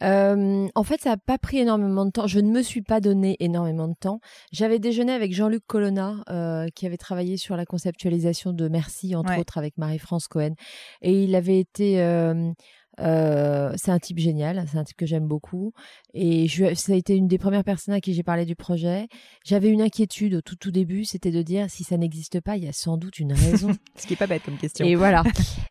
[0.02, 2.26] Euh, en fait, ça n'a pas pris énormément de temps.
[2.26, 4.20] Je ne me suis pas donné énormément de temps.
[4.52, 9.36] J'avais déjeuné avec Jean-Luc Colonna, euh, qui avait travaillé sur la conceptualisation de Merci, entre
[9.38, 10.54] autres, avec Marie-France Cohen.
[11.02, 12.52] Et il avait été euh,
[13.00, 15.72] euh, c'est un type génial, c'est un type que j'aime beaucoup.
[16.14, 19.08] Et je, ça a été une des premières personnes à qui j'ai parlé du projet.
[19.44, 22.64] J'avais une inquiétude au tout tout début, c'était de dire si ça n'existe pas, il
[22.64, 23.72] y a sans doute une raison.
[23.96, 24.86] Ce qui est pas bête comme question.
[24.86, 25.22] Et voilà.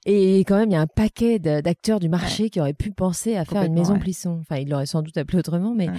[0.05, 3.35] et quand même, il y a un paquet d'acteurs du marché qui auraient pu penser
[3.35, 4.39] à faire une maison Plisson.
[4.41, 5.89] Enfin, il l'aurait sans doute appelé autrement, mais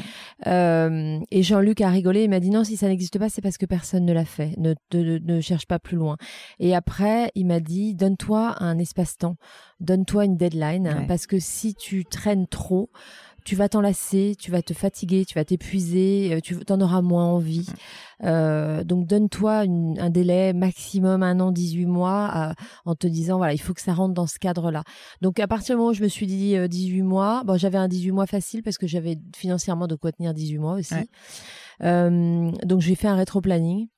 [0.46, 2.24] euh, et Jean-Luc a rigolé.
[2.24, 4.54] Il m'a dit non, si ça n'existe pas, c'est parce que personne ne l'a fait.
[4.58, 6.16] Ne, ne, ne cherche pas plus loin.
[6.60, 9.36] Et après, il m'a dit donne-toi un espace-temps,
[9.80, 12.90] donne-toi une deadline, parce que si tu traînes trop,
[13.48, 17.24] tu vas t'enlacer, tu vas te fatiguer, tu vas t'épuiser, euh, tu en auras moins
[17.24, 17.64] envie.
[18.22, 22.52] Euh, donc donne-toi un délai maximum un an, 18 mois
[22.84, 24.82] en te disant voilà, il faut que ça rentre dans ce cadre-là.
[25.22, 27.78] Donc à partir du moment où je me suis dit 18 euh, mois, bon j'avais
[27.78, 30.94] un 18 mois facile parce que j'avais financièrement de quoi tenir 18 mois aussi.
[31.80, 33.88] donc j'ai fait un rétro-planning.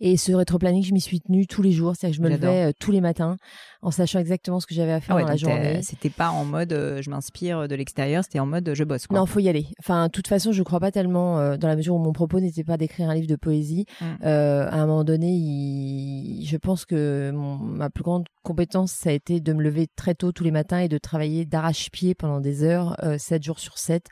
[0.00, 1.94] Et ce rétro-planning, je m'y suis tenue tous les jours.
[1.96, 3.36] C'est-à-dire que je me levais tous les matins
[3.82, 5.80] en sachant exactement ce que j'avais à faire ah dans la journée.
[5.82, 9.06] C'était pas en mode je m'inspire de l'extérieur, c'était en mode je bosse.
[9.06, 9.18] Quoi.
[9.18, 9.66] Non, faut y aller.
[9.78, 12.64] Enfin, de toute façon, je crois pas tellement dans la mesure où mon propos n'était
[12.64, 13.86] pas d'écrire un livre de poésie.
[14.00, 14.24] Mmh.
[14.24, 19.52] à un moment donné, je pense que ma plus grande compétence, ça a été de
[19.52, 23.42] me lever très tôt tous les matins et de travailler d'arrache-pied pendant des heures, 7
[23.42, 24.08] jours sur 7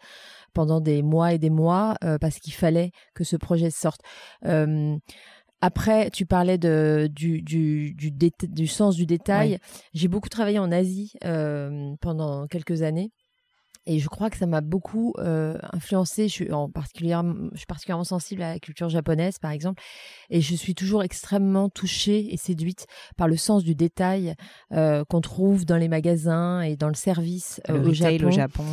[0.56, 4.00] pendant des mois et des mois euh, parce qu'il fallait que ce projet sorte.
[4.46, 4.96] Euh,
[5.60, 9.58] après, tu parlais de, du, du, du, du sens du détail.
[9.94, 13.12] J'ai beaucoup travaillé en Asie euh, pendant quelques années.
[13.86, 16.28] Et je crois que ça m'a beaucoup euh, influencé.
[16.28, 17.16] Je suis, en particulier,
[17.52, 19.82] je suis particulièrement sensible à la culture japonaise, par exemple.
[20.30, 24.34] Et je suis toujours extrêmement touchée et séduite par le sens du détail
[24.72, 28.26] euh, qu'on trouve dans les magasins et dans le service euh, au Japon.
[28.26, 28.64] Au Japon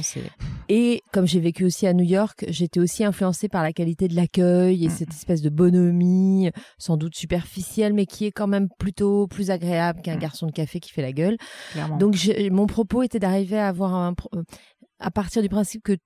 [0.70, 4.16] et comme j'ai vécu aussi à New York, j'étais aussi influencée par la qualité de
[4.16, 9.28] l'accueil et cette espèce de bonhomie, sans doute superficielle, mais qui est quand même plutôt
[9.28, 10.20] plus agréable qu'un mm.
[10.20, 11.38] garçon de café qui fait la gueule.
[11.74, 11.98] Clairement.
[11.98, 12.16] Donc
[12.52, 14.16] mon propos était d'arriver à avoir un,
[15.00, 15.98] à partir du principe que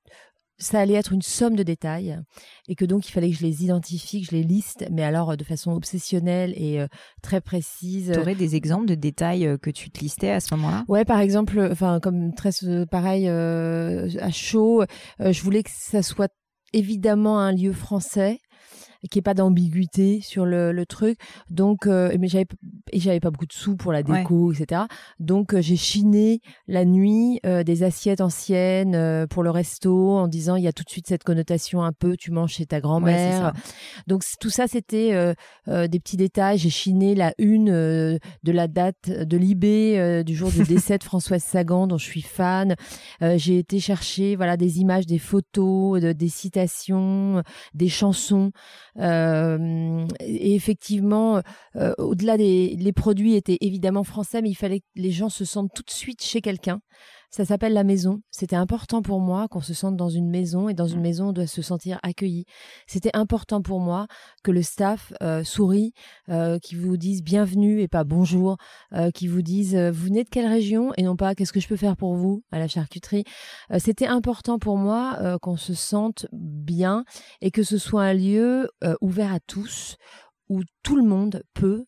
[0.60, 2.20] ça allait être une somme de détails
[2.68, 5.32] et que donc il fallait que je les identifie, que je les liste, mais alors
[5.32, 6.88] euh, de façon obsessionnelle et euh,
[7.22, 8.12] très précise.
[8.12, 10.84] Tu aurais des exemples de détails euh, que tu te listais à ce moment-là?
[10.88, 12.50] Ouais, par exemple, enfin comme très
[12.90, 14.84] pareil à chaud,
[15.20, 16.34] je voulais que ça soit
[16.74, 18.40] évidemment un lieu français
[19.10, 21.20] qu'il n'y ait pas d'ambiguïté sur le, le, truc.
[21.50, 22.48] Donc, euh, mais j'avais
[22.92, 24.84] et j'avais pas beaucoup de sous pour la déco, etc.
[25.20, 30.56] Donc, euh, j'ai chiné la nuit euh, des assiettes anciennes pour le resto en disant
[30.56, 33.54] il y a tout de suite cette connotation un peu tu manges chez ta grand-mère.
[34.08, 35.34] Donc tout ça c'était
[35.68, 36.58] des petits détails.
[36.58, 41.44] J'ai chiné la une de la date de l'IB du jour du décès de Françoise
[41.44, 42.76] Sagan dont je suis fan.
[43.22, 48.52] j'ai été chercher voilà des images, des photos, des citations, des chansons.
[49.00, 51.42] Euh, et effectivement,
[51.76, 55.46] euh, au-delà des les produits étaient évidemment français, mais il fallait que les gens se
[55.46, 56.80] sentent tout de suite chez quelqu'un.
[57.30, 58.22] Ça s'appelle la maison.
[58.32, 61.02] C'était important pour moi qu'on se sente dans une maison et dans une mmh.
[61.02, 62.46] maison on doit se sentir accueilli.
[62.88, 64.08] C'était important pour moi
[64.44, 65.94] que le staff euh, sourit,
[66.30, 68.56] euh, qui vous dise bienvenue et pas bonjour,
[68.94, 71.68] euh, qui vous dise vous venez de quelle région et non pas qu'est-ce que je
[71.68, 73.26] peux faire pour vous à la charcuterie.
[73.78, 77.04] C'était important pour moi qu'on se sente bien
[77.42, 78.70] et que ce soit un lieu
[79.02, 79.98] ouvert à tous
[80.50, 81.86] où tout le monde peut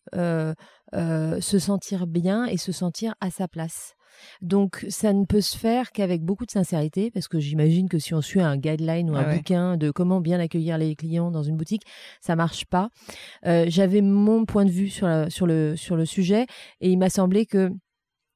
[0.92, 3.94] se sentir bien et se sentir à sa place.
[4.42, 8.12] Donc ça ne peut se faire qu'avec beaucoup de sincérité, parce que j'imagine que si
[8.12, 11.56] on suit un guideline ou un bouquin de comment bien accueillir les clients dans une
[11.56, 11.84] boutique,
[12.20, 12.90] ça marche pas.
[13.46, 16.46] Euh, j'avais mon point de vue sur, sur, le, sur le sujet,
[16.80, 17.70] et il m'a semblé que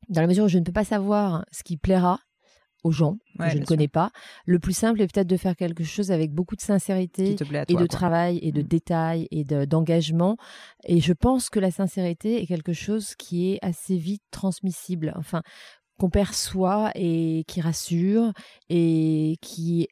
[0.08, 2.20] dans la mesure où je ne peux pas savoir ce qui plaira,
[2.84, 4.10] aux gens que je ne connais pas.
[4.46, 7.36] Le plus simple est peut-être de faire quelque chose avec beaucoup de sincérité
[7.68, 8.66] et de travail et de mm.
[8.66, 10.36] détails et d'engagement.
[10.84, 15.12] et je pense que la sincérité est quelque chose qui est assez vite transmissible.
[15.16, 15.42] Enfin,
[15.98, 18.32] qu'on perçoit et qui rassure
[18.68, 19.88] et qui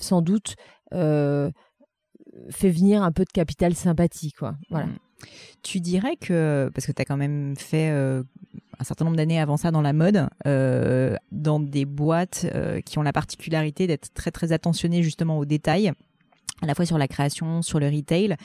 [0.00, 0.56] sans doute
[0.94, 1.50] euh,
[2.50, 4.98] fait venir un peu de capital sympathie quoi voilà mm.
[5.62, 8.22] tu dirais que parce que tu as quand même fait euh,
[8.78, 12.98] un certain nombre d'années avant ça dans la mode, euh, dans des boîtes euh, qui
[12.98, 15.92] ont la particularité d'être très très attentionnées justement aux détails,
[16.62, 18.36] à la fois sur la création, sur le retail.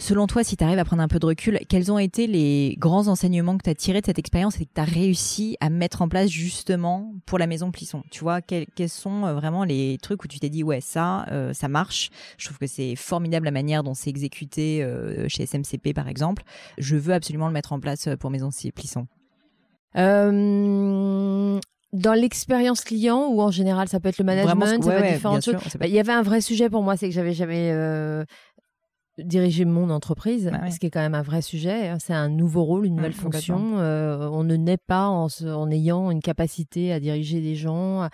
[0.00, 2.76] Selon toi, si tu arrives à prendre un peu de recul, quels ont été les
[2.78, 5.70] grands enseignements que tu as tirés de cette expérience et que tu as réussi à
[5.70, 8.04] mettre en place justement pour la maison Plisson?
[8.12, 11.66] Tu vois, quels, sont euh, vraiment les trucs où tu t'es dit, ouais, ça, ça
[11.66, 12.10] marche?
[12.38, 14.86] Je trouve que c'est formidable la manière dont c'est exécuté
[15.26, 16.44] chez SMCP, par exemple.
[16.78, 19.08] Je veux absolument le mettre en place pour Maison Plisson.
[19.98, 21.60] Euh,
[21.92, 25.44] dans l'expérience client ou en général, ça peut être le management, ça peut être différentes
[25.44, 25.54] choses.
[25.78, 28.24] Bah, il y avait un vrai sujet pour moi, c'est que j'avais jamais euh,
[29.18, 31.88] dirigé mon entreprise, ce qui est quand même un vrai sujet.
[31.88, 31.96] Hein.
[31.98, 33.78] C'est un nouveau rôle, une nouvelle fonction.
[33.78, 38.08] Euh, on ne naît pas en, en, ayant une capacité à diriger des gens.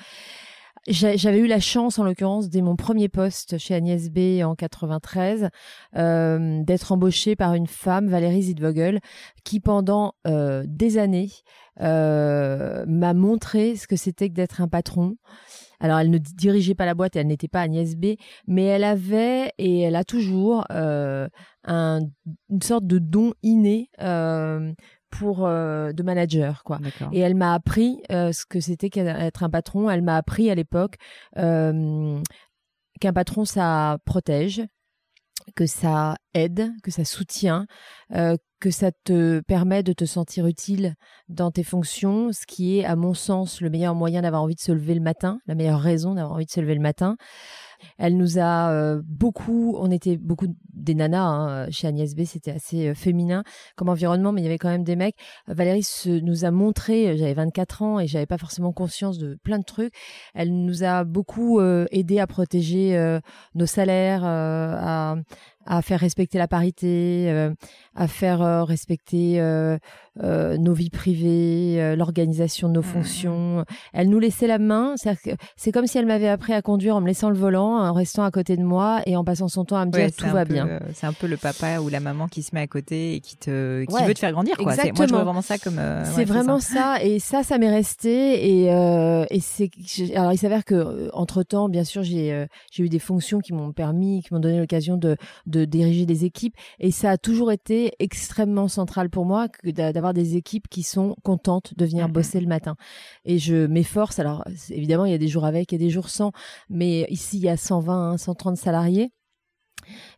[0.87, 5.49] J'avais eu la chance, en l'occurrence, dès mon premier poste chez Agnès B en 93,
[5.97, 9.01] euh, d'être embauchée par une femme, Valérie Zidvogel,
[9.45, 11.31] qui pendant euh, des années
[11.81, 15.17] euh, m'a montré ce que c'était que d'être un patron.
[15.81, 18.17] Alors, elle ne dirigeait pas la boîte, elle n'était pas Agnès B,
[18.47, 21.29] mais elle avait et elle a toujours un,
[21.67, 23.89] une sorte de don inné
[25.19, 26.81] pour euh, de manager quoi.
[27.13, 29.89] Et elle m'a appris euh, ce que c'était qu'être un patron.
[29.89, 30.97] Elle m'a appris à l'époque
[31.39, 32.21] euh,
[33.01, 34.63] qu'un patron ça protège,
[35.55, 37.67] que ça aide, que ça soutient,
[38.11, 40.95] que ça te permet de te sentir utile
[41.29, 44.61] dans tes fonctions, ce qui est à mon sens le meilleur moyen d'avoir envie de
[44.61, 47.17] se lever le matin, la meilleure raison d'avoir envie de se lever le matin.
[47.99, 52.51] Elle nous a euh, beaucoup, on était beaucoup des nanas hein, chez Agnès B, c'était
[52.51, 53.45] assez euh, féminin
[53.77, 55.17] comme environnement, mais il y avait quand même des mecs.
[55.47, 55.87] Valérie
[56.23, 59.93] nous a montré, j'avais 24 ans et j'avais pas forcément conscience de plein de trucs.
[60.35, 63.19] Elle nous a beaucoup aidé à protéger
[63.55, 65.17] nos salaires, à,
[65.67, 67.51] à faire respecter la parité, euh,
[67.95, 69.79] à faire euh, respecter euh,
[70.17, 72.87] nos vies privées, l'organisation de nos mmh, mmh.
[72.87, 73.65] fonctions.
[73.93, 74.95] Elle nous laissait la main.
[75.57, 78.25] C'est comme si elle m'avait appris à conduire en me laissant le volant, en restant
[78.25, 80.81] à côté de moi et en passant son temps à me dire tout va bien.
[80.93, 83.37] C'est un peu le papa ou la maman qui se met à côté et qui
[83.37, 84.57] te qui veut te faire grandir.
[84.57, 84.75] Quoi.
[84.97, 85.81] Moi, je vois vraiment ça comme.
[86.15, 87.03] c'est vraiment ça.
[87.03, 88.47] Et ça, ça m'est resté.
[88.49, 89.71] Et, et c'est.
[90.15, 93.73] Alors, il s'avère que entre temps, bien sûr, j'ai j'ai eu des fonctions qui m'ont
[93.73, 96.55] permis, qui m'ont donné l'occasion de de diriger des équipes.
[96.79, 101.75] Et ça a toujours été extrêmement central pour moi d'avoir des équipes qui sont contentes
[101.77, 102.13] de venir mm-hmm.
[102.13, 102.77] bosser le matin.
[103.25, 104.19] Et je m'efforce.
[104.19, 106.33] Alors, évidemment, il y a des jours avec et des jours sans.
[106.69, 109.11] Mais ici, il y a 120, 130 salariés.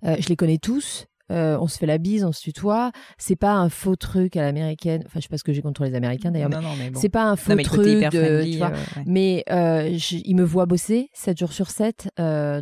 [0.05, 1.07] Euh, je les connais tous.
[1.33, 2.93] Euh, on se fait la bise, on se tutoie.
[3.19, 5.03] C'est pas un faux truc à l'américaine.
[5.07, 6.51] Enfin, je sais pas ce que j'ai contre les Américains d'ailleurs.
[6.51, 7.87] Mais, c'est pas un faux truc.
[7.87, 8.71] De, tu vois.
[8.71, 12.11] Euh, mais euh, ils me voient bosser 7 jours sur 7.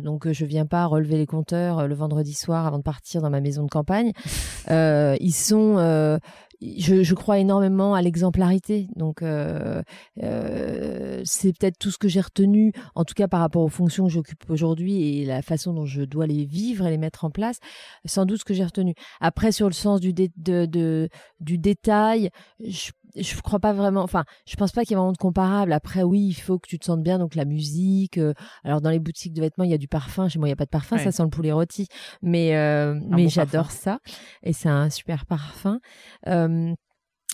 [0.03, 3.41] donc, je viens pas relever les compteurs le vendredi soir avant de partir dans ma
[3.41, 4.11] maison de campagne.
[4.69, 6.19] ils sont
[6.61, 8.87] je, je, crois énormément à l'exemplarité.
[8.95, 9.81] Donc, euh,
[10.23, 14.05] euh, c'est peut-être tout ce que j'ai retenu, en tout cas par rapport aux fonctions
[14.05, 17.29] que j'occupe aujourd'hui et la façon dont je dois les vivre et les mettre en
[17.29, 17.59] place.
[18.05, 18.93] Sans doute ce que j'ai retenu.
[19.19, 24.01] Après, sur le sens du, de, de, du détail, je je crois pas vraiment.
[24.01, 25.73] Enfin, je pense pas qu'il y ait vraiment de comparable.
[25.73, 28.17] Après, oui, il faut que tu te sentes bien, donc la musique.
[28.17, 30.27] Euh, alors dans les boutiques de vêtements, il y a du parfum.
[30.27, 31.87] Chez moi, il y a pas de parfum, ça sent le poulet rôti.
[32.21, 33.99] Mais euh, mais j'adore ça
[34.43, 35.79] et c'est un super parfum.
[36.27, 36.73] Euh,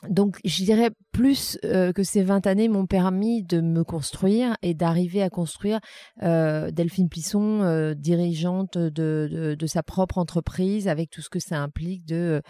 [0.09, 5.21] donc, je dirais plus que ces 20 années m'ont permis de me construire et d'arriver
[5.21, 5.79] à construire
[6.19, 12.03] Delphine Plisson, dirigeante de, de, de, sa propre entreprise, avec tout ce que ça implique
[12.03, 12.41] de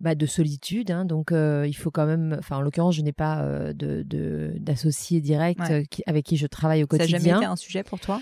[0.00, 0.90] bah, de solitude.
[0.90, 2.36] Hein, donc, euh, il faut quand même.
[2.38, 6.82] Enfin, en l'occurrence, je n'ai pas euh, de d'associé direct euh, avec qui je travaille
[6.82, 7.18] au quotidien.
[7.18, 8.20] Ça n'a jamais été un sujet pour toi?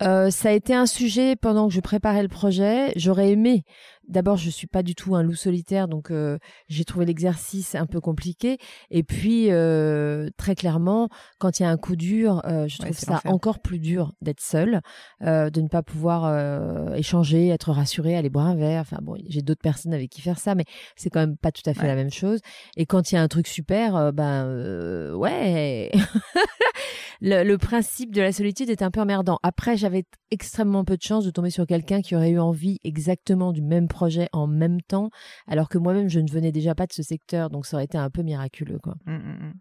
[0.00, 2.92] Ça a été un sujet pendant que je préparais le projet.
[2.96, 3.64] J'aurais aimé
[4.08, 7.86] d'abord, je suis pas du tout un loup solitaire, donc euh, j'ai trouvé l'exercice un
[7.86, 8.58] peu compliqué.
[8.90, 12.96] Et puis, euh, très clairement, quand il y a un coup dur, euh, je trouve
[12.96, 14.80] ça encore plus dur d'être seul,
[15.20, 18.82] de ne pas pouvoir échanger, être rassuré, aller boire un verre.
[18.82, 20.64] Enfin bon, j'ai d'autres personnes avec qui faire ça, mais
[20.96, 22.40] c'est quand même pas tout à fait la même chose.
[22.76, 25.90] Et quand il y a un truc super, ben ouais,
[27.20, 29.38] le, le, principe de la solitude est un peu emmerdant.
[29.42, 33.52] Après, j'avais extrêmement peu de chance de tomber sur quelqu'un qui aurait eu envie exactement
[33.52, 35.10] du même projet en même temps,
[35.46, 37.98] alors que moi-même, je ne venais déjà pas de ce secteur, donc ça aurait été
[37.98, 38.78] un peu miraculeux.
[38.78, 38.94] Quoi.
[39.06, 39.52] Mmh, mmh, mmh.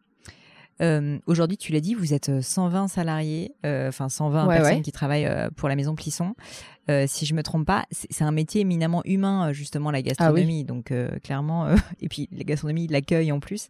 [0.81, 4.91] Euh, aujourd'hui, tu l'as dit, vous êtes 120 euh, salariés, euh, enfin 120 personnes qui
[4.91, 6.33] travaillent pour la maison Plisson.
[7.07, 10.63] si je me trompe pas, c'est un métier éminemment humain, justement la ah gastronomie.
[10.63, 11.67] Donc clairement,
[12.01, 13.69] et puis la gastronomie, l'accueil en plus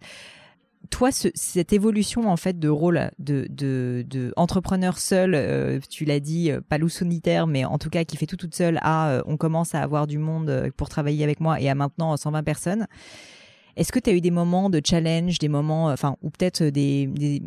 [0.89, 6.51] toi, cette évolution en fait de rôle de, de, entrepreneur seul, euh, tu l'as dit,
[6.51, 9.21] euh, pas loup solitaire, mais en tout cas qui fait tout toute seule, à euh,
[9.25, 12.87] on commence à avoir du monde pour travailler avec moi et à maintenant 120 personnes.
[13.77, 17.07] Est-ce que tu as eu des moments de challenge, des moments, enfin, ou peut-être des,
[17.07, 17.41] des,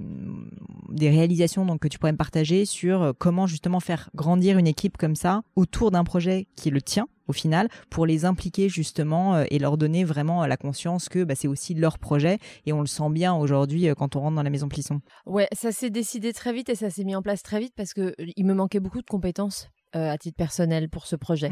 [0.89, 4.97] des, réalisations donc, que tu pourrais me partager sur comment justement faire grandir une équipe
[4.97, 9.45] comme ça autour d'un projet qui le tien au final, pour les impliquer justement euh,
[9.51, 12.87] et leur donner vraiment la conscience que bah, c'est aussi leur projet et on le
[12.87, 15.01] sent bien aujourd'hui euh, quand on rentre dans la maison Plisson.
[15.27, 17.93] Ouais, ça s'est décidé très vite et ça s'est mis en place très vite parce
[17.93, 21.51] que euh, il me manquait beaucoup de compétences euh, à titre personnel pour ce projet.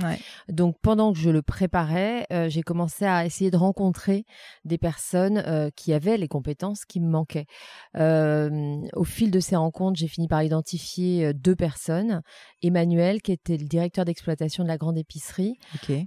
[0.49, 4.25] Donc pendant que je le préparais, euh, j'ai commencé à essayer de rencontrer
[4.65, 7.47] des personnes euh, qui avaient les compétences qui me manquaient.
[7.95, 12.23] au fil de ces rencontres, j'ai fini par identifier deux personnes.
[12.63, 15.57] Emmanuel, qui était le directeur d'exploitation de la grande épicerie,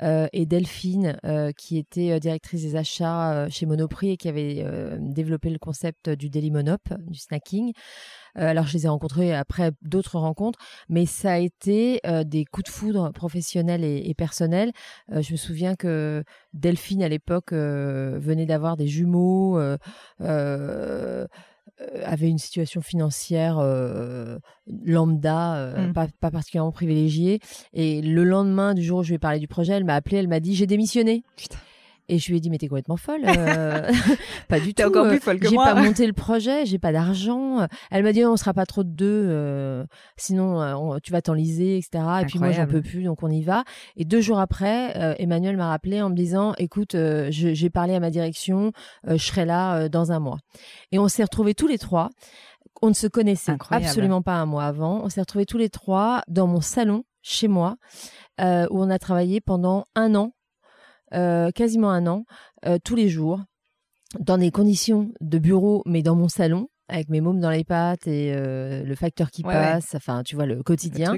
[0.02, 1.17] et Delphine,
[1.58, 4.65] qui était directrice des achats chez Monoprix et qui avait
[5.00, 7.74] développé le concept du Daily Monop, du snacking.
[8.38, 12.45] Euh, alors, je les ai rencontrés après d'autres rencontres, mais ça a été euh, des
[12.45, 14.71] coups de foudre professionnels et, personnels.
[15.12, 19.60] Euh, je me souviens que Delphine, à l'époque, venait d'avoir des jumeaux.
[22.06, 23.58] avait une situation financière
[24.67, 25.93] lambda, mmh.
[25.93, 27.39] pas, pas, particulièrement privilégiée.
[27.74, 30.17] Et le lendemain du jour où je lui ai parlé du projet, elle m'a appelé,
[30.17, 31.24] elle m'a dit j'ai démissionné.
[31.36, 31.58] Putain.
[32.08, 33.22] Et je lui ai dit, mais t'es complètement folle.
[33.26, 33.91] Euh,
[34.48, 34.84] pas du tout.
[34.84, 35.65] encore plus folle que moi.
[35.65, 37.68] J'ai pas monté le projet, j'ai pas d'argent.
[37.89, 39.84] Elle m'a dit, on sera pas trop de deux, euh,
[40.15, 42.04] sinon euh, tu vas t'enliser, etc.
[42.22, 43.63] Et puis moi, j'en peux plus, donc on y va.
[43.96, 46.96] Et deux jours après, Emmanuel m'a rappelé en me disant, écoute,
[47.30, 48.72] j'ai parlé à ma direction,
[49.08, 50.38] je serai là dans un mois.
[50.91, 52.10] Et on s'est retrouvés tous les trois.
[52.82, 55.02] On ne se connaissait absolument pas un mois avant.
[55.04, 57.78] On s'est retrouvés tous les trois dans mon salon chez moi,
[58.39, 60.35] où on a travaillé pendant un an,
[61.12, 62.26] quasiment un an,
[62.84, 63.41] tous les jours,
[64.20, 68.06] dans des conditions de bureau, mais dans mon salon avec mes mômes dans les pattes
[68.06, 71.15] et le facteur qui passe, enfin tu vois le quotidien.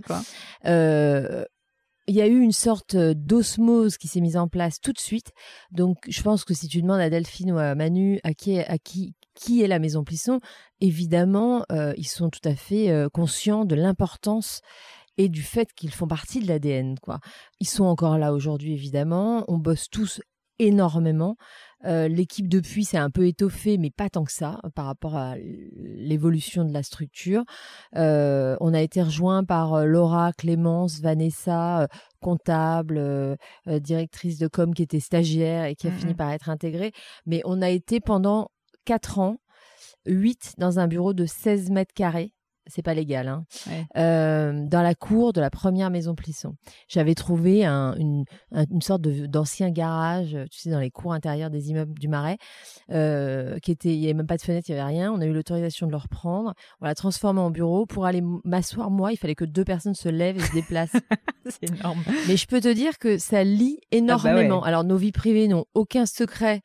[2.09, 5.33] Il y a eu une sorte d'osmose qui s'est mise en place tout de suite.
[5.71, 8.77] Donc, je pense que si tu demandes à Delphine ou à Manu à qui, à
[8.77, 10.39] qui, qui est la Maison Plisson,
[10.79, 11.65] évidemment,
[11.97, 14.61] ils sont tout à fait conscients de l'importance
[15.17, 16.97] et du fait qu'ils font partie de l'ADN.
[16.99, 17.19] Quoi.
[17.59, 19.43] Ils sont encore là aujourd'hui, évidemment.
[19.47, 20.21] On bosse tous
[20.59, 21.35] énormément.
[21.85, 25.35] Euh, l'équipe depuis s'est un peu étoffée, mais pas tant que ça par rapport à
[25.37, 27.43] l'évolution de la structure.
[27.95, 31.87] Euh, on a été rejoint par euh, Laura, Clémence, Vanessa,
[32.19, 36.91] comptable, directrice de com qui était stagiaire et qui a fini mmh par être intégrée.
[37.27, 38.49] Mais on a été pendant
[38.85, 39.37] quatre ans,
[40.07, 42.33] huit dans un bureau de 16 mètres carrés
[42.69, 43.45] c'est pas légal, hein.
[43.97, 46.55] euh, dans la cour de la première maison Plisson.
[46.87, 48.25] J'avais trouvé une,
[48.81, 52.37] sorte d'ancien garage, tu sais, dans les cours intérieures des immeubles du Marais,
[52.91, 55.11] euh, qui était, il n'y avait même pas de fenêtre, il n'y avait rien.
[55.11, 56.53] On a eu l'autorisation de le reprendre.
[56.81, 57.85] On l'a transformé en bureau.
[57.85, 60.91] Pour aller m'asseoir, moi, il fallait que deux personnes se lèvent et se déplacent.
[61.45, 62.03] c'est énorme.
[62.27, 64.63] Mais je peux te dire que ça lie ah bah énormément.
[64.63, 66.61] Alors, nos vies privées n'ont aucun secret.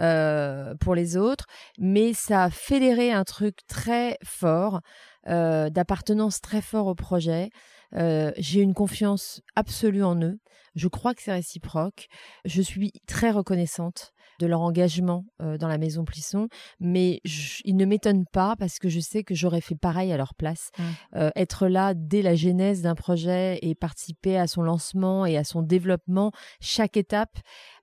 [0.00, 4.80] Euh, pour les autres, mais ça a fédéré un truc très fort
[5.26, 7.50] euh, d'appartenance très fort au projet.
[7.94, 10.38] Euh, j'ai une confiance absolue en eux.
[10.76, 12.06] Je crois que c'est réciproque.
[12.44, 16.48] Je suis très reconnaissante de leur engagement euh, dans la maison Plisson,
[16.80, 17.20] mais
[17.64, 20.70] ils ne m'étonnent pas parce que je sais que j'aurais fait pareil à leur place.
[20.78, 20.82] Mmh.
[21.16, 25.44] Euh, être là dès la genèse d'un projet et participer à son lancement et à
[25.44, 27.38] son développement, chaque étape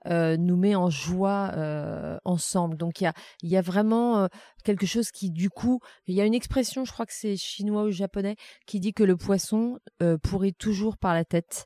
[0.08, 1.52] euh, nous met en joie
[2.24, 2.78] ensemble.
[2.78, 3.14] Donc il y a,
[3.44, 4.28] y a vraiment
[4.64, 7.84] quelque chose qui, du coup, il y a une expression, je crois que c'est chinois
[7.84, 9.80] ou japonais, qui dit que le poisson
[10.24, 11.66] pourrit toujours par la tête.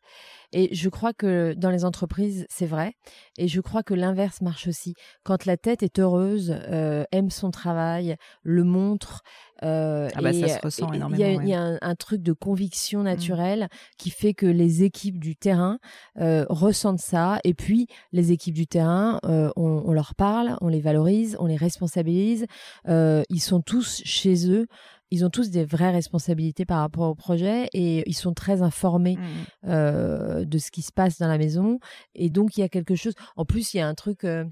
[0.51, 2.93] Et je crois que dans les entreprises, c'est vrai.
[3.37, 4.95] Et je crois que l'inverse marche aussi.
[5.23, 9.21] Quand la tête est heureuse, euh, aime son travail, le montre.
[9.63, 11.41] Euh, ah bah ça se ressent énormément.
[11.41, 13.03] Il y a, un, truc de conviction mmh.
[13.03, 15.79] naturelle qui fait que les équipes du terrain
[16.19, 17.39] euh, ressentent ça.
[17.43, 21.57] Et puis, les équipes du terrain, on, on, leur parle, on les valorise, on les
[21.57, 22.45] responsabilise.
[22.87, 24.67] ils sont tous chez eux
[25.11, 29.17] ils ont tous des vraies responsabilités par rapport au projet et ils sont très informés
[29.17, 29.69] mmh.
[29.69, 31.79] euh, de ce qui se passe dans la maison.
[32.15, 33.13] Et donc, il y a quelque chose.
[33.35, 34.23] En plus, il y a un truc.
[34.23, 34.45] Euh,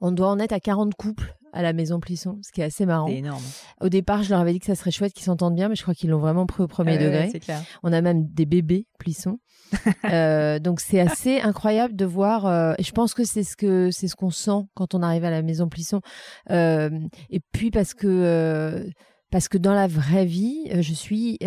[0.00, 2.86] on doit en être à 40 couples à la maison Plisson, ce qui est assez
[2.86, 3.08] marrant.
[3.08, 3.42] C'est énorme.
[3.80, 5.82] Au départ, je leur avais dit que ça serait chouette qu'ils s'entendent bien, mais je
[5.82, 7.30] crois qu'ils l'ont vraiment pris au premier degré.
[7.82, 9.38] On a même des bébés Plisson.
[10.10, 12.46] euh, donc c'est assez incroyable de voir.
[12.46, 15.24] Euh, et je pense que c'est ce que c'est ce qu'on sent quand on arrive
[15.24, 16.00] à la maison Plisson.
[16.50, 16.90] Euh,
[17.30, 18.88] et puis parce que
[19.30, 21.38] parce que dans la vraie vie, je suis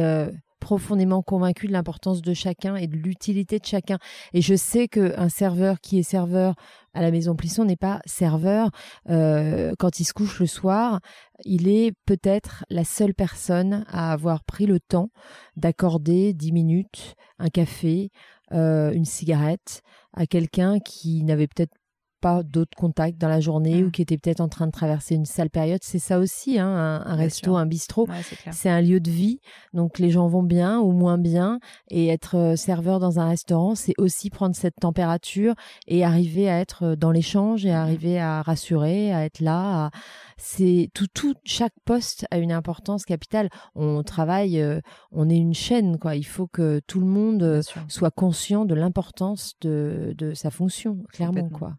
[0.65, 3.99] profondément convaincue de l'importance de chacun et de l'utilité de chacun.
[4.33, 6.55] Et je sais qu'un serveur qui est serveur
[6.95, 8.71] à la maison Plisson n'est pas serveur
[9.11, 11.01] euh, quand il se couche le soir.
[11.43, 15.11] Il est peut-être la seule personne à avoir pris le temps
[15.55, 18.09] d'accorder dix minutes, un café,
[18.51, 21.75] une cigarette à quelqu'un qui n'avait peut-être
[22.21, 23.91] pas d'autres contacts dans la journée ou mmh.
[23.91, 25.79] qui était peut-être en train de traverser une sale période.
[25.83, 28.07] C'est ça aussi, hein, un, resto, un bistrot.
[28.51, 29.39] c'est un lieu de vie.
[29.73, 31.59] Donc les gens vont bien ou moins bien.
[31.89, 35.53] Et être euh, serveur dans un restaurant, c'est aussi prendre cette température
[35.87, 37.75] et arriver à être euh, dans l'échange et mmh.
[37.75, 39.91] arriver à rassurer, à être là.
[40.37, 43.49] C'est tout, tout, chaque poste a une importance capitale.
[43.75, 46.15] On travaille, euh, on est une chaîne, quoi.
[46.15, 51.49] Il faut que tout le monde soit conscient de l'importance de, de sa fonction, clairement,
[51.49, 51.75] quoi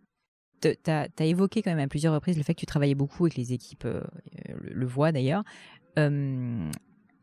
[0.74, 3.36] tu as, évoqué quand même à plusieurs reprises le fait que tu travaillais beaucoup avec
[3.36, 4.02] les équipes, euh,
[4.60, 5.44] le, voit d'ailleurs.
[5.98, 6.70] Euh,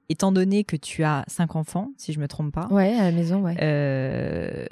[0.09, 2.67] étant donné que tu as cinq enfants, si je me trompe pas.
[2.67, 3.55] Ouais, à la maison, ouais.
[3.61, 4.65] Euh,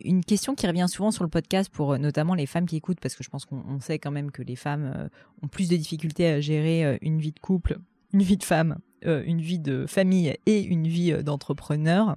[0.00, 3.14] une question qui revient souvent sur le podcast pour notamment les femmes qui écoutent, parce
[3.14, 5.08] que je pense qu'on sait quand même que les femmes
[5.42, 7.78] ont plus de difficultés à gérer une vie de couple,
[8.12, 12.16] une vie de femme, une vie de famille et une vie d'entrepreneur.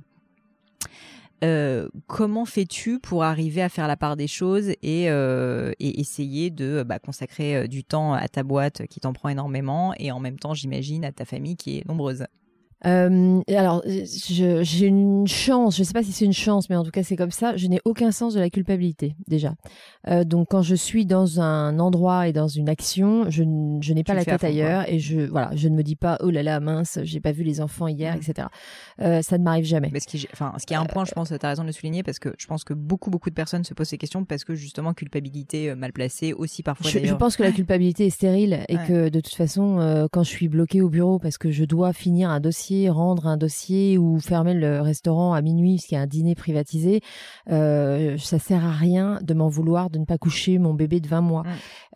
[1.43, 6.83] Euh, comment fais-tu pour arriver à faire la part des choses et, euh, essayer de
[6.83, 10.39] bah, consacrer euh, du temps à ta boîte qui t'en prend énormément et en même
[10.39, 12.25] temps, j'imagine, à ta famille qui est nombreuse?
[12.85, 16.83] Euh, alors, j'ai une chance, je ne sais pas si c'est une chance, mais en
[16.83, 19.55] tout cas c'est comme ça, je n'ai aucun sens de la culpabilité déjà.
[20.07, 23.43] Euh, donc quand je suis dans un endroit et dans une action, je,
[23.81, 26.29] je n'ai pas la tête ailleurs et je voilà, je ne me dis pas oh
[26.29, 28.17] là là mince, j'ai pas vu les enfants hier, mmh.
[28.17, 28.47] etc.
[29.01, 29.89] Euh, ça ne m'arrive jamais.
[29.91, 31.67] Mais ce qui, enfin, ce qui est un point, je pense, tu as raison de
[31.67, 34.25] le souligner parce que je pense que beaucoup beaucoup de personnes se posent ces questions
[34.25, 36.89] parce que justement culpabilité mal placée aussi parfois.
[36.91, 40.29] Je, je pense que la culpabilité est stérile et que de toute façon, quand je
[40.29, 43.97] suis bloquée au bureau parce que je dois finir un dossier dossier, rendre un dossier
[43.97, 47.01] ou fermer le restaurant à minuit parce qu'il y a un dîner privatisé,
[47.51, 51.07] euh, ça sert à rien de m'en vouloir de ne pas coucher mon bébé de
[51.07, 51.43] 20 mois.
[51.43, 51.47] Mm.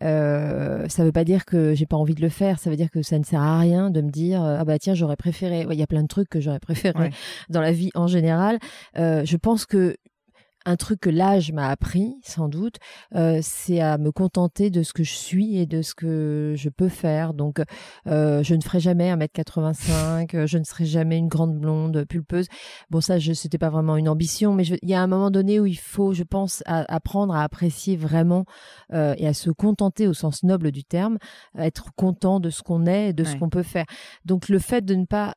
[0.02, 2.90] Euh, ça veut pas dire que j'ai pas envie de le faire, ça veut dire
[2.90, 5.66] que ça ne sert à rien de me dire ah bah tiens j'aurais préféré.
[5.70, 7.10] Il y a plein de trucs que j'aurais préféré
[7.48, 8.58] dans la vie en général.
[8.98, 9.96] Euh, je pense que
[10.66, 12.76] un truc que l'âge m'a appris, sans doute,
[13.14, 16.68] euh, c'est à me contenter de ce que je suis et de ce que je
[16.68, 17.32] peux faire.
[17.32, 17.62] Donc,
[18.06, 22.46] euh, je ne ferai jamais 1m85, euh, je ne serai jamais une grande blonde pulpeuse.
[22.90, 25.60] Bon, ça, je c'était pas vraiment une ambition, mais il y a un moment donné
[25.60, 28.44] où il faut, je pense, apprendre à apprécier vraiment
[28.92, 31.18] et à se contenter au sens noble du terme,
[31.56, 33.86] être content de ce qu'on est et de ce qu'on peut faire.
[34.24, 35.34] Donc, le fait de ne pas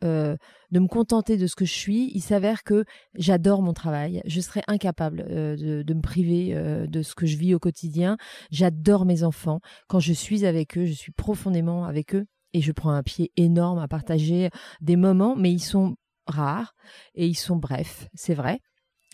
[0.73, 4.23] de me contenter de ce que je suis, il s'avère que j'adore mon travail.
[4.25, 8.17] Je serais incapable euh, de, me priver euh, de ce que je vis au quotidien.
[8.49, 9.59] J'adore mes enfants.
[9.87, 13.31] Quand je suis avec eux, je suis profondément avec eux et je prends un pied
[13.37, 14.49] énorme à partager
[14.81, 15.95] des moments, mais ils sont
[16.25, 16.73] rares
[17.13, 18.59] et ils sont brefs, c'est vrai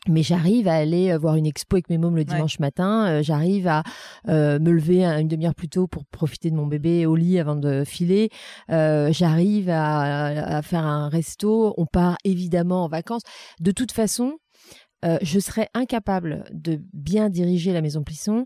[0.08, 3.08] mais j'arrive à aller euh, voir une expo avec mes mômes le dimanche matin.
[3.08, 3.84] Euh, j'arrive à
[4.28, 7.56] euh, me lever une demi-heure plus tôt pour profiter de mon bébé au lit avant
[7.56, 8.30] de filer.
[8.70, 11.74] j'arrive à, faire un resto.
[11.78, 13.24] On part évidemment en vacances.
[13.60, 14.38] De toute façon,
[15.04, 18.46] je serais incapable de bien diriger la maison Plisson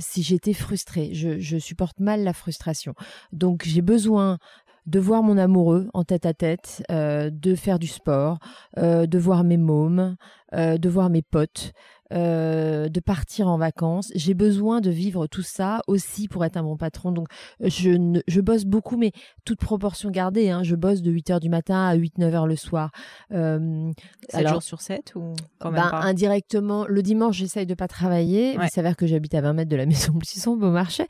[0.00, 1.10] si j'étais frustrée.
[1.12, 2.94] Je, je, supporte mal la frustration.
[3.32, 4.38] Donc j'ai besoin
[4.86, 8.38] de voir mon amoureux en tête à tête, euh, de faire du sport,
[8.78, 10.16] euh, de voir mes mômes,
[10.54, 11.72] euh, de voir mes potes,
[12.12, 14.10] euh, de partir en vacances.
[14.14, 17.12] J'ai besoin de vivre tout ça aussi pour être un bon patron.
[17.12, 17.28] Donc,
[17.60, 19.12] je, je bosse beaucoup, mais
[19.44, 20.50] toute proportion gardée.
[20.50, 20.62] Hein.
[20.62, 22.90] Je bosse de 8 h du matin à 8-9 h le soir.
[23.32, 23.90] Euh,
[24.28, 28.56] 7 jours sur 7 ou quand même ben, Indirectement, le dimanche, j'essaye de pas travailler.
[28.60, 31.08] Il s'avère que j'habite à 20 mètres de la maison Plisson, Beaumarchais.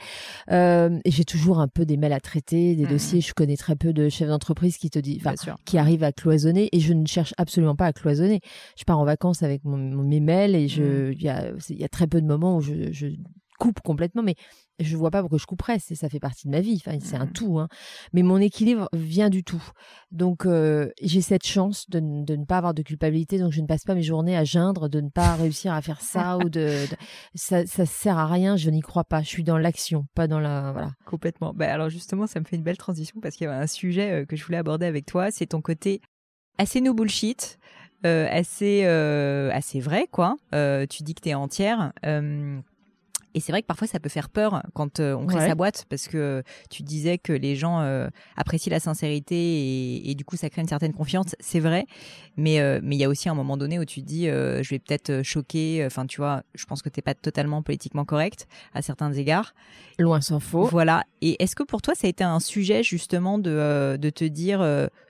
[0.50, 2.88] Euh, et j'ai toujours un peu des mails à traiter, des mmh.
[2.88, 3.20] dossiers.
[3.20, 5.22] Je connais très peu de chefs d'entreprise qui te disent,
[5.64, 6.68] qui arrivent à cloisonner.
[6.72, 8.40] Et je ne cherche absolument pas à cloisonner.
[8.76, 10.91] Je pars en vacances avec mon, mes mails et je, Mmh.
[11.12, 13.14] Il y, a, très peu de moments où je,
[13.59, 14.34] coupe complètement, mais
[14.80, 15.78] je vois pas pourquoi je couperais.
[15.78, 16.82] Ça fait partie de ma vie.
[16.84, 17.32] Enfin, c'est un mmh.
[17.32, 17.61] tout.
[17.61, 17.68] Hein.
[18.12, 19.62] Mais mon équilibre vient du tout.
[20.11, 23.38] Donc euh, j'ai cette chance de, ne pas avoir de culpabilité.
[23.38, 26.01] Donc je ne passe pas mes journées à geindre de ne pas réussir à faire
[26.01, 26.86] ça ou de,
[27.36, 28.57] ça, ça sert à rien.
[28.57, 29.22] Je n'y crois pas.
[29.22, 30.90] Je suis dans l'action, pas dans la voilà.
[31.07, 31.53] Complètement.
[31.55, 34.22] Bah, alors justement, ça me fait une belle transition parce qu'il y avait un sujet
[34.22, 35.30] euh, que je voulais aborder avec toi.
[35.30, 36.01] C'est ton côté
[36.59, 37.59] assez no bullshit.
[38.05, 40.36] Euh, assez euh, assez vrai quoi.
[40.55, 41.92] Euh, tu dis que tu es entière.
[43.34, 46.07] Et c'est vrai que parfois ça peut faire peur quand on crée sa boîte parce
[46.07, 47.80] que tu disais que les gens
[48.36, 51.34] apprécient la sincérité et, et, du coup ça crée une certaine confiance.
[51.40, 51.86] C'est vrai,
[52.36, 55.22] mais mais il y a aussi un moment donné où tu dis je vais peut-être
[55.22, 55.82] choquer.
[55.86, 59.55] Enfin tu vois, je pense que t'es pas totalement politiquement correct à certains égards.
[59.98, 60.66] Loin s'en faut.
[60.66, 61.05] Voilà.
[61.22, 64.61] Et est-ce que pour toi ça a été un sujet justement de de te dire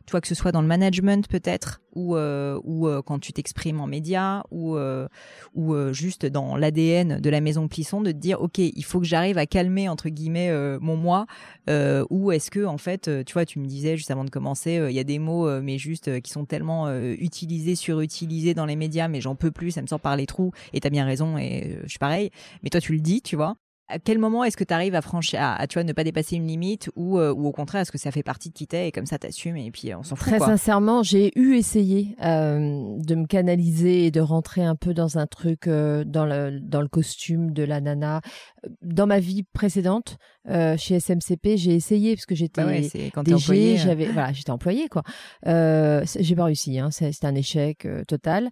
[0.07, 3.33] tu vois que ce soit dans le management peut-être ou euh, ou euh, quand tu
[3.33, 5.07] t'exprimes en médias ou euh,
[5.55, 9.07] ou juste dans l'ADN de la maison Plisson de te dire ok il faut que
[9.07, 10.51] j'arrive à calmer entre guillemets
[10.81, 11.27] mon moi
[11.69, 14.95] ou est-ce que en fait tu vois tu me disais juste avant de commencer il
[14.95, 19.21] y a des mots mais juste qui sont tellement utilisés surutilisés dans les médias mais
[19.21, 21.89] j'en peux plus ça me sort par les trous et t'as bien raison et je
[21.89, 22.31] suis pareil.
[22.63, 23.57] Mais toi tu le dis tu vois
[23.89, 26.37] à quel moment est-ce que tu arrives à franchir, à, tu vois, ne pas dépasser
[26.37, 28.89] une limite ou, euh, ou au contraire, est-ce que ça fait partie de qui t'es
[28.89, 32.97] et comme ça t'assumes et puis on s'en fout Très sincèrement, j'ai eu essayé euh,
[32.99, 36.81] de me canaliser et de rentrer un peu dans un truc euh, dans le dans
[36.81, 38.21] le costume de la nana.
[38.83, 40.19] Dans ma vie précédente,
[40.77, 45.03] chez SMCP, j'ai essayé parce que j'étais bah DG, j'avais voilà, j'étais employée quoi.
[45.45, 48.51] j'ai pas réussi, hein, c'était un échec total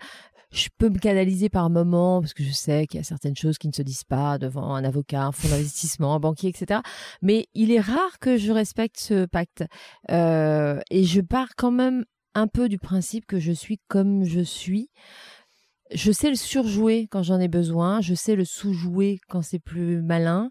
[0.52, 3.58] je peux me canaliser par moment parce que je sais qu'il y a certaines choses
[3.58, 6.80] qui ne se disent pas devant un avocat, un fonds d'investissement, un banquier, etc.
[7.22, 9.64] Mais il est rare que je respecte ce pacte.
[10.10, 14.40] Euh, et je pars quand même un peu du principe que je suis comme je
[14.40, 14.90] suis.
[15.92, 20.02] Je sais le surjouer quand j'en ai besoin, je sais le sous-jouer quand c'est plus
[20.02, 20.50] malin,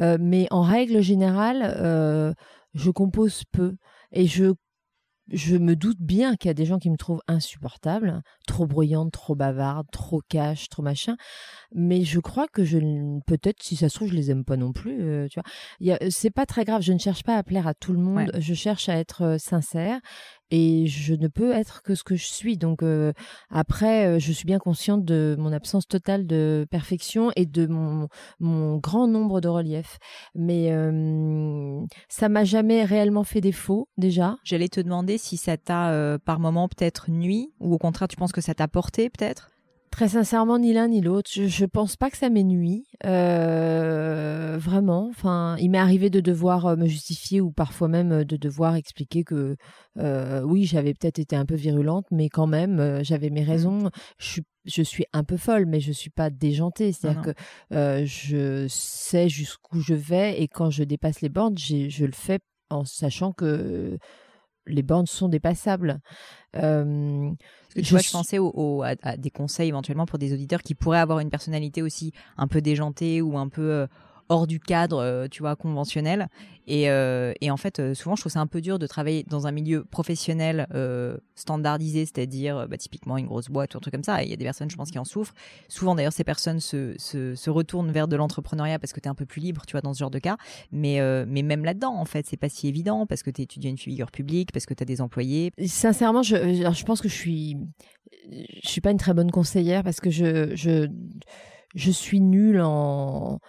[0.00, 2.32] euh, mais en règle générale, euh,
[2.74, 3.76] je compose peu
[4.10, 4.52] et je
[5.32, 9.12] je me doute bien qu'il y a des gens qui me trouvent insupportable, trop bruyante,
[9.12, 11.16] trop bavarde, trop cash, trop machin.
[11.74, 12.78] Mais je crois que je
[13.26, 15.02] peut-être si ça se trouve je les aime pas non plus.
[15.02, 16.82] Euh, tu vois, c'est pas très grave.
[16.82, 18.30] Je ne cherche pas à plaire à tout le monde.
[18.38, 20.00] Je cherche à être euh, sincère
[20.52, 22.58] et je ne peux être que ce que je suis.
[22.58, 23.12] Donc euh,
[23.50, 28.08] après, euh, je suis bien consciente de mon absence totale de perfection et de mon,
[28.38, 29.98] mon grand nombre de reliefs.
[30.34, 34.36] Mais euh, ça m'a jamais réellement fait défaut déjà.
[34.44, 35.72] J'allais te demander si ça t'a
[36.24, 39.51] par moment peut-être nuit ou au contraire tu penses que ça t'a porté peut-être?
[39.92, 41.30] Très sincèrement, ni l'un ni l'autre.
[41.32, 42.86] Je, je pense pas que ça m'ennuie.
[43.04, 45.08] Euh, vraiment.
[45.10, 48.74] Enfin, il m'est arrivé de devoir euh, me justifier ou parfois même euh, de devoir
[48.74, 49.54] expliquer que
[49.98, 53.90] euh, oui, j'avais peut-être été un peu virulente, mais quand même, j'avais mes raisons.
[54.16, 56.92] Je suis, je suis un peu folle, mais je suis pas déjantée.
[56.92, 57.30] C'est-à-dire que
[57.74, 62.38] euh, je sais jusqu'où je vais et quand je dépasse les bornes, je le fais
[62.70, 63.98] en sachant que
[64.66, 66.00] les bornes sont dépassables.
[66.56, 67.30] Euh,
[67.62, 70.06] Parce que tu je vois, je suis- pensais au, au- à, à des conseils éventuellement
[70.06, 73.62] pour des auditeurs qui pourraient avoir une personnalité aussi un peu déjantée ou un peu
[73.70, 73.86] euh,
[74.28, 76.28] hors du cadre, euh, tu vois, conventionnel.
[76.66, 79.24] Et, euh, et en fait, euh, souvent, je trouve ça un peu dur de travailler
[79.24, 80.66] dans un milieu professionnel
[81.34, 84.22] standardisé, c'est-à-dire bah, typiquement une grosse boîte ou un truc comme ça.
[84.22, 85.34] Il y a des personnes, je pense, qui en souffrent.
[85.68, 89.14] Souvent, d'ailleurs, ces personnes se, se, retournent vers de l'entrepreneuriat parce que tu es un
[89.14, 90.36] peu plus libre, tu vois, dans ce genre de cas.
[90.70, 93.78] Mais, mais même là-dedans, en fait, c'est pas si évident parce que tu étudies une
[93.78, 95.52] figure publique, parce que tu as des employés.
[95.66, 97.56] Sincèrement, je, je pense que je suis,
[98.30, 100.88] je suis pas une très bonne conseillère parce que je, je,
[101.74, 103.40] je suis nulle en.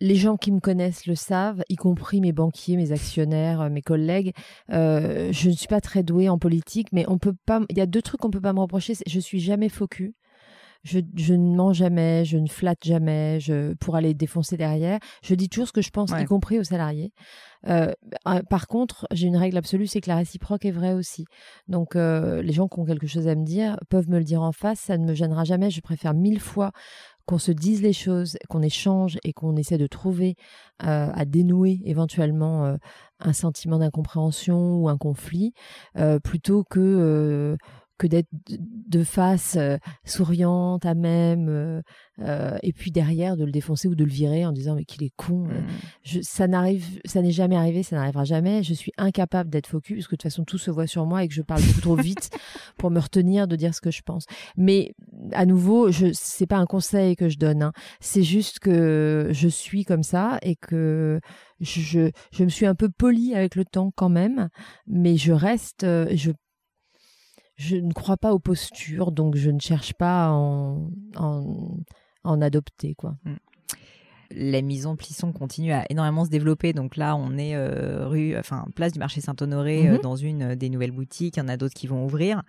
[0.00, 3.82] Les gens qui me connaissent le savent, y compris mes banquiers, mes actionnaires, euh, mes
[3.82, 4.32] collègues.
[4.70, 7.60] Euh, je ne suis pas très douée en politique, mais on peut pas.
[7.70, 8.94] Il y a deux trucs qu'on peut pas me reprocher.
[9.06, 10.14] Je suis jamais cul.
[10.84, 15.00] Je, je ne mens jamais, je ne flatte jamais, je, pour aller défoncer derrière.
[15.24, 16.22] Je dis toujours ce que je pense, Ouais.
[16.22, 17.12] y compris aux salariés.
[17.66, 17.92] Euh,
[18.28, 21.24] euh, par contre, j'ai une règle absolue, c'est que la réciproque est vraie aussi.
[21.66, 24.40] Donc, euh, les gens qui ont quelque chose à me dire peuvent me le dire
[24.40, 25.68] en face, ça ne me gênera jamais.
[25.68, 26.70] Je préfère mille fois
[27.28, 30.34] qu'on se dise les choses, qu'on échange et qu'on essaie de trouver
[30.82, 32.76] euh, à dénouer éventuellement euh,
[33.20, 35.52] un sentiment d'incompréhension ou un conflit,
[35.98, 37.54] euh, plutôt que
[37.98, 41.82] que d'être de- face euh, souriante, à même, euh,
[42.20, 45.02] euh, et puis derrière de le défoncer ou de le virer en disant mais qu'il
[45.04, 45.46] est con.
[45.50, 45.60] euh,
[46.02, 48.62] je, ça n'arrive, ça n'est jamais arrivé, ça n'arrivera jamais.
[48.62, 51.22] Je suis incapable d'être focus parce que de toute façon tout se voit sur moi
[51.24, 52.30] et que je parle beaucoup trop vite
[52.78, 54.24] pour me retenir de dire ce que je pense.
[54.56, 54.94] Mais
[55.32, 57.62] à nouveau, je c'est pas un conseil que je donne.
[57.62, 57.72] hein.
[58.00, 61.20] C'est juste que je suis comme ça et que
[61.60, 64.48] je, je je me suis un peu polie avec le temps quand même,
[64.86, 66.30] mais je reste, euh, je
[67.58, 71.76] je ne crois pas aux postures, donc je ne cherche pas à en, en,
[72.24, 73.16] en adopter quoi.
[74.30, 76.72] la maison Plisson continue à énormément se développer.
[76.72, 79.98] Donc là, on est euh, rue, enfin place du marché Saint-Honoré, euh, Mhm.
[80.02, 81.36] dans une euh, des nouvelles boutiques.
[81.36, 82.42] Il y en a d'autres qui vont ouvrir.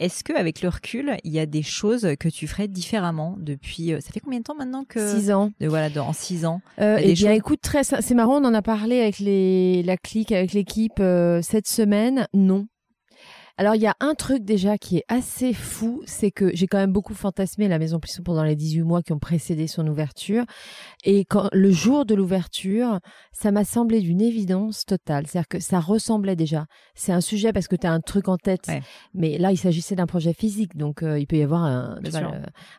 [0.00, 3.92] Est-ce que, avec le recul, il y a des choses que tu ferais différemment depuis
[3.92, 5.50] euh, Ça fait combien de temps maintenant que Six ans.
[5.60, 8.40] de, voilà, de- en six ans Euh, a eh bien, choses- écoute, très, c'est marrant,
[8.40, 11.00] on en a parlé avec les, la clique, avec l'équipe
[11.42, 12.26] cette semaine.
[12.34, 12.66] Non.
[13.56, 16.78] Alors, il y a un truc déjà qui est assez fou, c'est que j'ai quand
[16.78, 20.44] même beaucoup fantasmé la Maison Plisson pendant les 18 mois qui ont précédé son ouverture.
[21.04, 22.98] Et quand le jour de l'ouverture,
[23.32, 25.28] ça m'a semblé d'une évidence totale.
[25.28, 26.66] C'est-à-dire que ça ressemblait déjà.
[26.96, 28.66] C'est un sujet parce que tu as un truc en tête.
[28.66, 28.82] Ouais.
[29.14, 32.00] Mais là, il s'agissait d'un projet physique, donc euh, il peut y avoir un,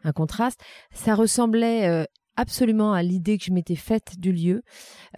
[0.03, 0.59] un contraste.
[0.91, 2.03] Ça ressemblait euh,
[2.35, 4.61] absolument à l'idée que je m'étais faite du lieu.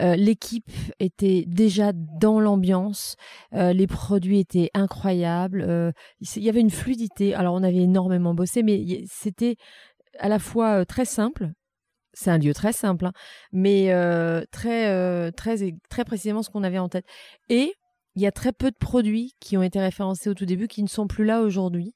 [0.00, 3.16] Euh, L'équipe était déjà dans l'ambiance,
[3.54, 7.34] euh, les produits étaient incroyables, euh, il y avait une fluidité.
[7.34, 9.56] Alors on avait énormément bossé, mais c'était
[10.18, 11.50] à la fois euh, très simple.
[12.14, 13.12] C'est un lieu très simple, hein,
[13.52, 17.04] mais euh, très, euh, très, très précisément ce qu'on avait en tête.
[17.48, 17.74] Et
[18.18, 20.82] il y a très peu de produits qui ont été référencés au tout début qui
[20.82, 21.94] ne sont plus là aujourd'hui.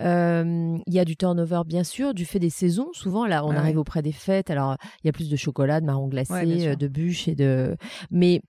[0.00, 2.88] Euh, Il y a du turnover, bien sûr, du fait des saisons.
[2.92, 4.50] Souvent, là, on Ouais, arrive auprès des fêtes.
[4.50, 7.34] Alors, il y a plus de chocolat, de marron glacé, Ouais, euh, de bûches et
[7.34, 7.76] de.
[8.10, 8.40] Mais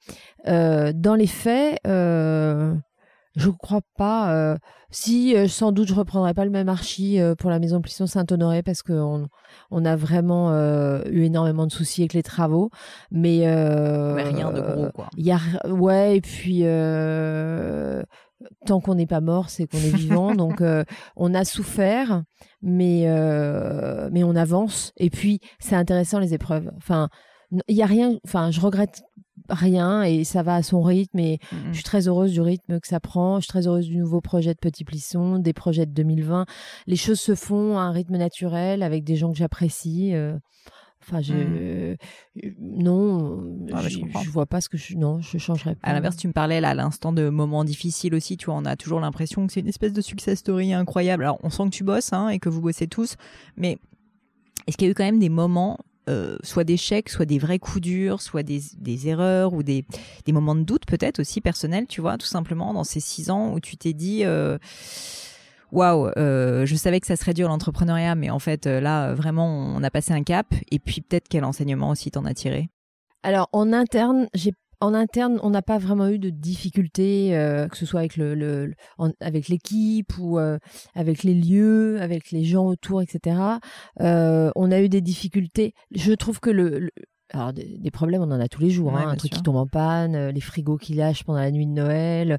[0.48, 2.74] euh, dans les faits, euh,
[3.36, 4.34] je crois pas.
[4.34, 4.58] euh,
[4.90, 8.06] si, euh, sans doute, je reprendrai pas le même archi euh, pour la maison Plisson
[8.08, 9.28] Saint-Honoré parce qu'on
[9.72, 12.70] on a vraiment euh, eu énormément de soucis avec les travaux.
[13.10, 15.10] Mais euh, Ouais, Rien de gros, quoi.
[15.18, 18.04] il y a ouais et puis euh,
[18.66, 20.36] tant qu'on n'est pas mort, c'est qu'on est vivant.
[20.36, 20.84] donc euh,
[21.16, 22.24] on a souffert,
[22.62, 24.92] mais euh, mais on avance.
[24.98, 26.70] Et puis c'est intéressant les épreuves.
[26.78, 27.08] Enfin
[27.70, 28.18] il y a rien.
[28.26, 29.04] Enfin je regrette
[29.52, 31.20] rien et ça va à son rythme.
[31.20, 31.40] Et
[31.70, 33.36] je suis très heureuse du rythme que ça prend.
[33.38, 36.46] Je suis très heureuse du nouveau projet de Petit Plisson, des projets de 2020.
[36.88, 40.14] Les choses se font à un rythme naturel avec des gens que j'apprécie.
[40.14, 40.38] euh,
[41.04, 41.96] Enfin, je, euh,
[42.60, 45.88] non, Ah, bah, je je vois pas ce que je, non, je changerais pas.
[45.88, 48.38] À l'inverse, tu me parlais là à l'instant de moments difficiles aussi.
[48.38, 51.24] Tu vois, on a toujours l'impression que c'est une espèce de success story incroyable.
[51.24, 53.16] Alors, on sent que tu bosses hein, et que vous bossez tous,
[53.58, 53.80] mais
[54.68, 55.80] est-ce qu'il y a eu quand même des moments,
[56.12, 59.86] euh, soit d'échecs, soit des vrais coups durs, soit des, des erreurs ou des,
[60.26, 63.54] des moments de doute peut-être aussi personnels, tu vois, tout simplement dans ces six ans
[63.54, 64.26] où tu t'es dit.
[64.26, 64.58] euh,
[65.72, 69.82] Waouh, euh, je savais que ça serait dur l'entrepreneuriat, mais en fait là vraiment on
[69.84, 70.54] a passé un cap.
[70.70, 72.70] Et puis peut-être quel enseignement aussi t'en as tiré?
[73.24, 74.52] Alors en interne, j'ai
[74.82, 78.36] en interne, on n'a pas vraiment eu de difficultés, euh, que ce soit avec le,
[78.36, 78.74] le,
[79.20, 80.58] avec l'équipe ou euh,
[80.96, 83.38] avec les lieux, avec les gens autour, etc.
[84.02, 85.74] Euh, on a eu des difficultés.
[85.92, 86.90] Je trouve que le,
[87.34, 88.98] alors des, problèmes, on en a tous les jours.
[88.98, 91.72] hein, un truc qui tombe en panne, les frigos qui lâchent pendant la nuit de
[91.72, 92.38] Noël.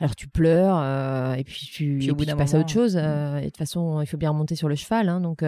[0.00, 2.98] Alors tu pleures euh, et puis tu, puis, tu passes à autre chose.
[3.00, 5.08] Euh, et de toute façon, il faut bien remonter sur le cheval.
[5.08, 5.44] Hein, donc,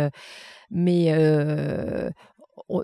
[0.71, 1.13] mais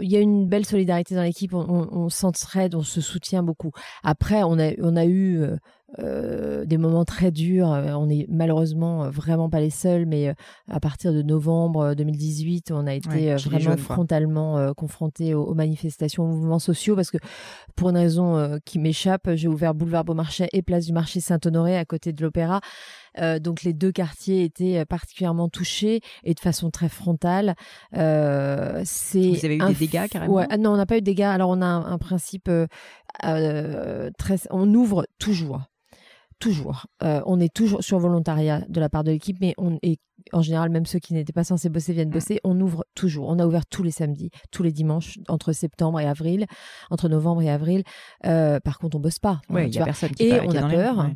[0.01, 3.43] il y a une belle solidarité dans l'équipe, on, on, on s'entraide, on se soutient
[3.43, 3.73] beaucoup.
[4.03, 5.57] Après, on a, on a eu euh,
[5.99, 7.69] euh des moments très durs.
[7.69, 10.35] On est malheureusement vraiment pas les seuls, mais euh,
[10.71, 16.25] à partir de novembre 2018, on a été euh, vraiment frontalement confrontés aux, aux, manifestations,
[16.25, 17.19] aux mouvements sociaux, parce que
[17.75, 21.85] pour une raison qui m'échappe, j'ai ouvert boulevard Beaumarchais et place du marché Saint-Honoré à
[21.85, 22.61] côté de l'Opéra.
[23.19, 27.55] Euh, donc les deux quartiers étaient euh, particulièrement touchés et de façon très frontale.
[27.97, 31.01] Euh, c'est Vous avez eu des dégâts carrément ouais, ah Non, on n'a pas eu
[31.01, 31.23] de dégâts.
[31.23, 34.37] Alors on a un, un principe euh, très...
[34.51, 35.63] On ouvre toujours
[36.43, 36.87] toujours.
[37.05, 40.01] Euh, on est toujours sur volontariat de la part de l'équipe, mais on est
[40.33, 42.13] en général, même ceux qui n'étaient pas censés bosser viennent mm.
[42.13, 42.41] bosser.
[42.45, 43.29] On ouvre toujours.
[43.29, 46.47] On a ouvert tous les samedis, tous les dimanches, entre septembre et avril,
[46.91, 47.83] entre novembre et avril.
[48.27, 49.41] Euh, par contre, on bosse pas.
[49.51, 51.11] Ouais, il y a personne qui et on a peur.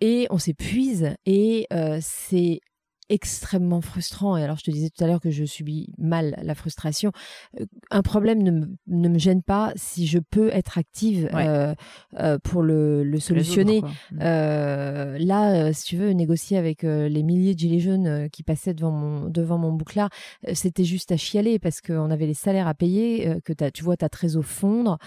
[0.00, 1.14] et on s'épuise.
[1.26, 2.60] Et euh, c'est
[3.08, 4.36] extrêmement frustrant.
[4.36, 7.12] Et alors, je te disais tout à l'heure que je subis mal la frustration.
[7.60, 11.74] Euh, un problème ne, me, ne me gêne pas si je peux être active euh,
[12.18, 13.82] euh, pour le, le solutionner.
[13.82, 14.18] Mm.
[14.22, 18.90] euh, là, si tu veux négocier avec les milliers de gilets jaunes qui passaient devant
[18.90, 20.10] mon, devant mon bouclard,
[20.52, 23.96] c'était juste à chialer parce qu'on avait les salaires à payer, que as, tu vois
[23.96, 24.98] ta trésor fondre.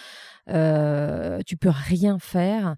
[0.50, 2.76] Euh, tu peux rien faire.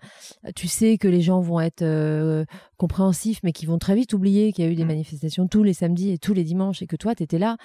[0.55, 2.45] Tu sais que les gens vont être euh,
[2.81, 4.87] compréhensifs, mais qui vont très vite oublier qu'il y a eu des mmh.
[4.87, 7.57] manifestations tous les samedis et tous les dimanches et que toi, tu étais là.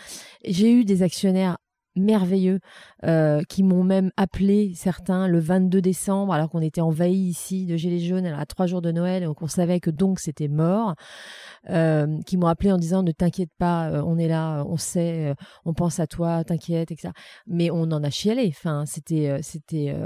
[0.44, 1.56] J'ai eu des actionnaires
[1.98, 2.60] merveilleux
[3.04, 7.78] euh, qui m'ont même appelé certains le 22 décembre alors qu'on était envahi ici de
[7.78, 10.94] gilets jaunes à trois jours de Noël donc on savait que donc c'était mort
[11.70, 15.34] euh, qui m'ont appelé en disant ne t'inquiète pas euh, on est là on sait
[15.64, 17.14] on pense à toi t'inquiète etc
[17.46, 19.96] mais on en a chialé enfin c'était c'était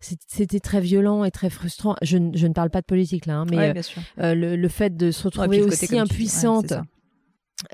[0.00, 1.96] c'était très violent et très frustrant.
[2.02, 3.74] Je, je, ne parle pas de politique là, hein, mais
[4.18, 6.74] le, le, fait de se retrouver aussi impuissante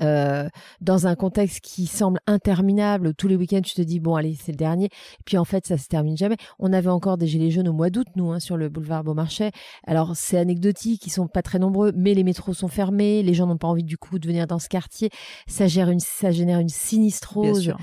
[0.01, 0.49] euh,
[0.81, 4.53] dans un contexte qui semble interminable, tous les week-ends tu te dis bon allez c'est
[4.53, 6.37] le dernier, et puis en fait ça se termine jamais.
[6.61, 9.51] On avait encore des gilets jaunes au mois d'août nous hein, sur le boulevard Beaumarchais.
[9.85, 13.49] Alors c'est anecdotique, ils sont pas très nombreux, mais les métros sont fermés, les gens
[13.49, 15.11] n'ont pas envie du coup de venir dans ce quartier.
[15.49, 17.75] Ça gère une, ça génère une sinistrose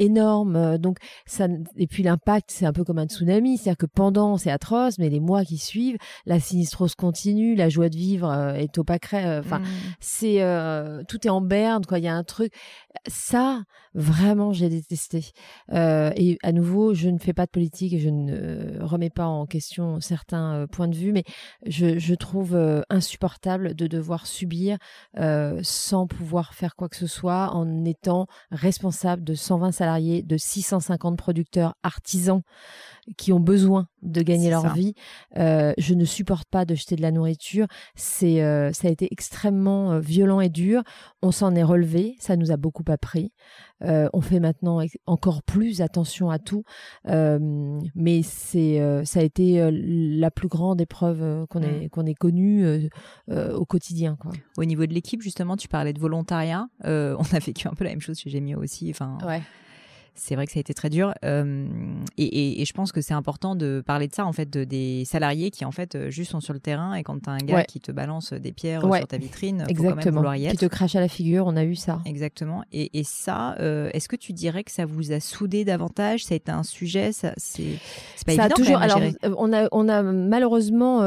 [0.00, 0.56] énorme.
[0.56, 1.46] Euh, donc ça
[1.76, 5.08] et puis l'impact, c'est un peu comme un tsunami, c'est-à-dire que pendant c'est atroce, mais
[5.08, 8.84] les mois qui suivent, la sinistrose continue, la joie de vivre euh, est au.
[8.90, 9.64] Euh, enfin, mmh.
[10.00, 10.40] c'est
[11.08, 11.98] tout est en berne, quoi.
[11.98, 12.52] Il y a un truc.
[13.06, 13.62] Ça,
[13.94, 15.32] vraiment, j'ai détesté.
[15.72, 19.46] et à nouveau, je ne fais pas de politique et je ne remets pas en
[19.46, 21.24] question certains points de vue, mais
[21.66, 24.78] je, je trouve insupportable de devoir subir
[25.62, 31.16] sans pouvoir faire quoi que ce soit en étant responsable de 120 salariés de 650
[31.16, 32.42] producteurs artisans
[33.16, 34.94] qui ont besoin de gagner leur vie.
[35.36, 37.66] Euh, je ne supporte pas de jeter de la nourriture.
[37.94, 40.82] C'est, euh, ça a été extrêmement euh, violent et dur.
[41.22, 42.16] On s'en est relevé.
[42.18, 43.32] Ça nous a beaucoup appris.
[43.82, 46.64] on fait maintenant encore plus attention à tout.
[47.06, 51.88] mais c'est, ça a été la plus grande épreuve qu'on ait, mmh.
[51.90, 52.90] qu'on ait connue
[53.28, 54.16] au quotidien.
[54.16, 54.32] Quoi.
[54.56, 56.66] Au niveau de l'équipe, justement, tu parlais de volontariat.
[56.84, 58.90] on a vécu un peu la même chose chez Gemio aussi.
[58.90, 59.42] Enfin, ouais
[60.20, 61.14] c'est vrai que ça a été très dur.
[61.24, 61.66] Euh,
[62.18, 64.64] et, et, et, je pense que c'est important de parler de ça, en fait, de,
[64.64, 67.32] des salariés qui, en fait, euh, juste sont sur le terrain et quand tu as
[67.32, 69.88] un gars qui te balance des pierres sur ta vitrine, Exactement.
[69.88, 70.52] faut quand même vouloir y être.
[70.52, 72.00] Qui te crache à la figure, on a eu ça.
[72.04, 72.62] Exactement.
[72.70, 76.24] Et, et ça, euh, est-ce que tu dirais que ça vous a soudé davantage?
[76.24, 77.12] Ça a été un sujet?
[77.12, 77.78] Ça, C'est
[78.26, 78.44] pas ça évident.
[78.44, 79.00] A toujours, alors,
[79.38, 81.02] on a, on a malheureusement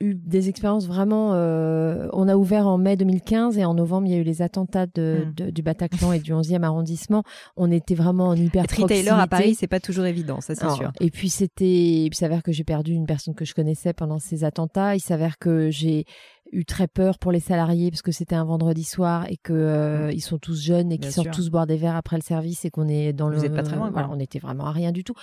[0.00, 1.30] eu des expériences vraiment.
[1.30, 4.86] on a ouvert en mai 2015 et en novembre, il y a eu les attentats
[4.86, 7.22] de, de, du Bataclan et du 11e arrondissement.
[7.56, 10.92] On était vraiment en hyper Être à Paris, c'est pas toujours évident, ça c'est sûr.
[11.00, 14.44] Et puis c'était, il s'avère que j'ai perdu une personne que je connaissais pendant ces
[14.44, 14.96] attentats.
[14.96, 16.04] Il s'avère que j'ai
[16.52, 20.12] eu très peur pour les salariés parce que c'était un vendredi soir et que euh,
[20.12, 22.70] ils sont tous jeunes et qu'ils sortent tous boire des verres après le service et
[22.70, 23.44] qu'on est dans Vous le.
[23.44, 23.90] Êtes pas très loin.
[23.90, 25.14] Voilà, on était vraiment à rien du tout.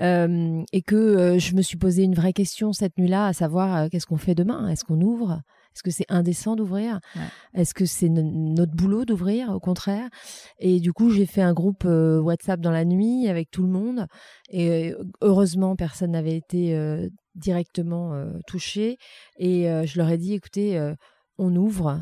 [0.00, 3.90] Euh, et que euh, je me suis posé une vraie question cette nuit-là, à savoir
[3.90, 4.68] qu'est-ce qu'on fait demain?
[4.68, 5.42] Est-ce qu'on ouvre?
[5.74, 6.98] Est-ce que c'est indécent d'ouvrir?
[7.54, 10.08] Est-ce que c'est notre boulot d'ouvrir Au contraire?
[10.58, 13.68] Et du coup, j'ai fait un groupe euh, WhatsApp dans la nuit avec tout le
[13.68, 14.06] monde.
[14.50, 18.96] Et euh, heureusement, personne n'avait été euh, directement touché.
[19.38, 20.94] Et je leur ai dit, écoutez,
[21.38, 22.00] on ouvre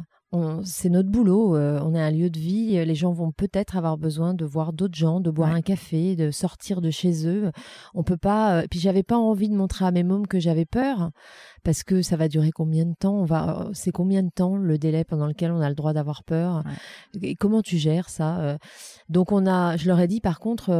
[0.64, 1.57] c'est notre boulot.
[1.57, 2.85] Euh, on est un lieu de vie.
[2.85, 6.31] Les gens vont peut-être avoir besoin de voir d'autres gens, de boire un café, de
[6.31, 7.51] sortir de chez eux.
[7.95, 8.59] On peut pas.
[8.59, 11.11] Euh, puis j'avais pas envie de montrer à mes mômes que j'avais peur
[11.67, 13.17] parce que ça va durer combien de temps?
[13.19, 13.69] On va.
[13.73, 16.62] C'est combien de temps le délai pendant lequel on a le droit d'avoir peur?
[17.21, 18.39] Et comment tu gères ça?
[18.39, 18.57] Euh?
[19.09, 19.77] Donc on a.
[19.77, 20.71] Je leur ai dit par contre,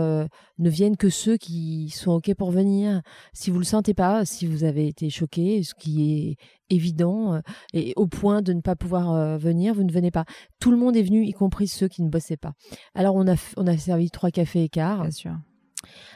[0.59, 3.03] ne viennent que ceux qui sont ok pour venir.
[3.33, 6.37] Si vous le sentez pas, si vous avez été choqué, ce qui est
[6.71, 7.41] évident euh,
[7.73, 10.25] et au point de ne pas pouvoir euh, venir, vous ne venez pas.
[10.61, 12.53] Tout le monde est venu, y compris ceux qui ne bossaient pas.
[12.95, 15.03] Alors on a on a servi trois cafés écarts.
[15.03, 15.37] Bien sûr.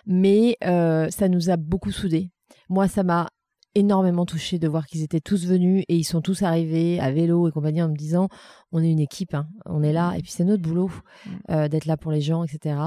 [0.06, 2.30] Mais euh, ça nous a beaucoup soudés.
[2.68, 3.28] Moi, ça m'a
[3.74, 7.48] énormément touché de voir qu'ils étaient tous venus et ils sont tous arrivés à vélo
[7.48, 8.28] et compagnie en me disant
[8.72, 11.30] on est une équipe, hein, on est là et puis c'est notre boulot mm.
[11.50, 12.78] euh, d'être là pour les gens, etc.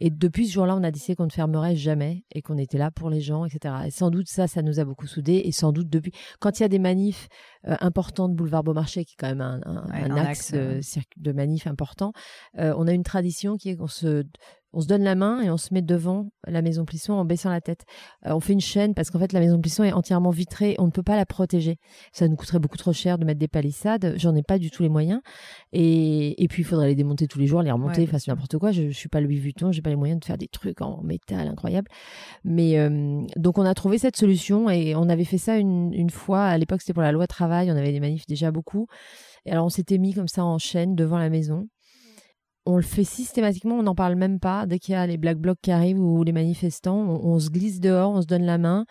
[0.00, 2.90] Et depuis ce jour-là, on a décidé qu'on ne fermerait jamais et qu'on était là
[2.90, 3.74] pour les gens, etc.
[3.86, 6.62] Et sans doute ça, ça nous a beaucoup soudés et sans doute depuis quand il
[6.62, 7.28] y a des manifs
[7.66, 10.80] euh, importants de boulevard Beaumarchais qui est quand même un, axe, euh,
[11.16, 12.12] de manif important,
[12.54, 14.24] on a une tradition qui est qu'on se
[14.76, 17.48] on se donne la main et on se met devant la maison Plisson en baissant
[17.48, 17.84] la tête.
[18.26, 20.84] Euh, on fait une chaîne parce qu'en fait la maison Plisson est entièrement vitrée, on
[20.84, 21.78] ne peut pas la protéger.
[22.12, 24.82] Ça nous coûterait beaucoup trop cher de mettre des palissades, j'en ai pas du tout
[24.82, 25.22] les moyens.
[25.72, 28.72] Et, et puis il faudrait les démonter tous les jours, les remonter, c'est n'importe quoi.
[28.72, 31.02] Je, je suis pas Louis Vuitton, j'ai pas les moyens de faire des trucs en
[31.02, 31.90] métal incroyables.
[32.44, 36.10] Mais euh, donc on a trouvé cette solution et on avait fait ça une, une
[36.10, 36.44] fois.
[36.44, 38.86] À l'époque c'était pour la loi travail, on avait des manifs déjà beaucoup.
[39.44, 41.68] Et alors on s'était mis comme ça en chaîne devant la maison
[42.66, 44.66] on le fait systématiquement, on n'en parle même pas.
[44.66, 47.80] Dès qu'il y a les black blocs qui arrivent ou les manifestants, on, se glisse
[47.80, 48.84] dehors, on se donne la main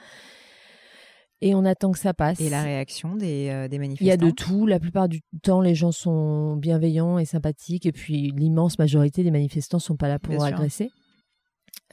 [1.41, 2.39] et on attend que ça passe.
[2.39, 4.65] Et la réaction des, manifestants euh, Il y a de tout.
[4.65, 7.85] La plupart du temps, les gens sont bienveillants et sympathiques.
[7.85, 10.89] Et puis, l'immense majorité des manifestants sont pas là pour agresser.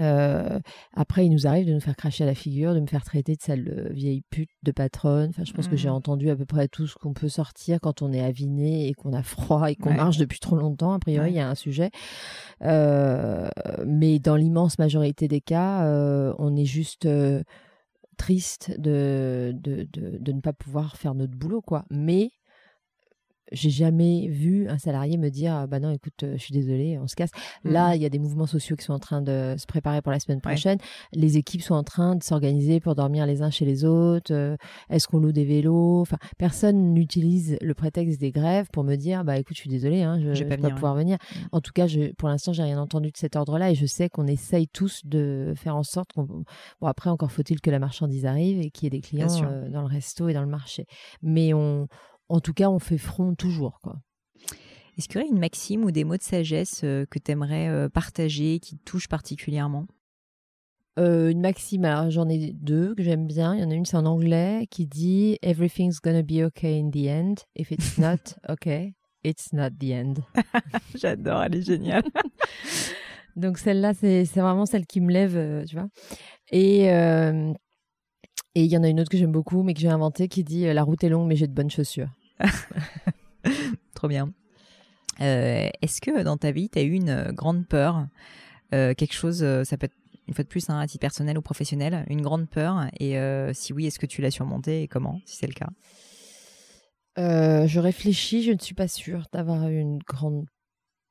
[0.00, 0.58] Euh,
[0.94, 3.34] après, il nous arrive de nous faire cracher à la figure, de me faire traiter
[3.34, 5.30] de sale vieille pute, de patronne.
[5.30, 5.94] Enfin, je pense que j'ai mmh.
[5.94, 9.12] entendu à peu près tout ce qu'on peut sortir quand on est aviné et qu'on
[9.12, 10.92] a froid et qu'on marche depuis trop longtemps.
[10.92, 11.90] A priori, il y a un sujet.
[12.62, 13.48] Euh,
[13.84, 17.06] mais dans l'immense majorité des cas, euh, on est juste
[18.22, 21.84] triste de de, de, ne pas pouvoir faire notre boulot, quoi.
[21.90, 22.30] Mais
[23.52, 27.06] j'ai jamais vu un salarié me dire bah non écoute euh, je suis désolé on
[27.06, 27.30] se casse.
[27.64, 27.96] Là mmh.
[27.96, 30.20] il y a des mouvements sociaux qui sont en train de se préparer pour la
[30.20, 30.78] semaine prochaine.
[31.12, 34.56] Les équipes sont en train de s'organiser pour dormir les uns chez les autres euh,
[34.90, 36.00] est-ce qu'on loue des vélos?
[36.00, 40.02] Enfin personne n'utilise le prétexte des grèves pour me dire bah écoute je suis désolé
[40.02, 41.18] hein, je, ne vais pas pouvoir venir.
[41.18, 41.38] Mmh.
[41.52, 43.86] en tout cas je, pour l'instant j'ai rien entendu de cet ordre là et je
[43.86, 46.44] sais qu'on essaye tous de faire en sorte qu'on bon
[46.86, 49.80] après encore faut-il que la marchandise arrive et qu'il y ait des clients euh, dans
[49.80, 50.86] le resto et dans le marché.
[51.22, 51.88] Mais on
[52.32, 53.78] en tout cas, on fait front toujours.
[53.82, 54.00] Quoi.
[54.96, 57.68] Est-ce qu'il y aurait une maxime ou des mots de sagesse euh, que tu aimerais
[57.68, 59.86] euh, partager, qui te touchent particulièrement?
[60.98, 63.54] Euh, une maxime, alors j'en ai deux que j'aime bien.
[63.54, 66.90] Il y en a une, c'est en anglais, qui dit Everything's gonna be okay in
[66.90, 67.34] the end.
[67.54, 70.14] If it's not okay, it's not the end.
[70.94, 72.04] J'adore, elle est géniale.
[73.36, 75.88] Donc celle-là, c'est vraiment celle qui me lève, tu vois.
[76.50, 76.84] Et
[78.54, 80.44] et il y en a une autre que j'aime beaucoup, mais que j'ai inventée, qui
[80.44, 82.10] dit La route est longue, mais j'ai de bonnes chaussures.
[83.94, 84.32] Trop bien.
[85.20, 88.06] Euh, est-ce que dans ta vie, tu as eu une euh, grande peur
[88.74, 89.96] euh, Quelque chose, ça peut être
[90.28, 93.16] une fois de plus, hein, à titre personnel ou professionnel, une grande peur Et
[93.52, 95.68] si oui, est-ce que tu l'as surmontée et comment, si c'est le cas?
[97.16, 100.46] Je réfléchis, je ne suis pas sûre d'avoir une grande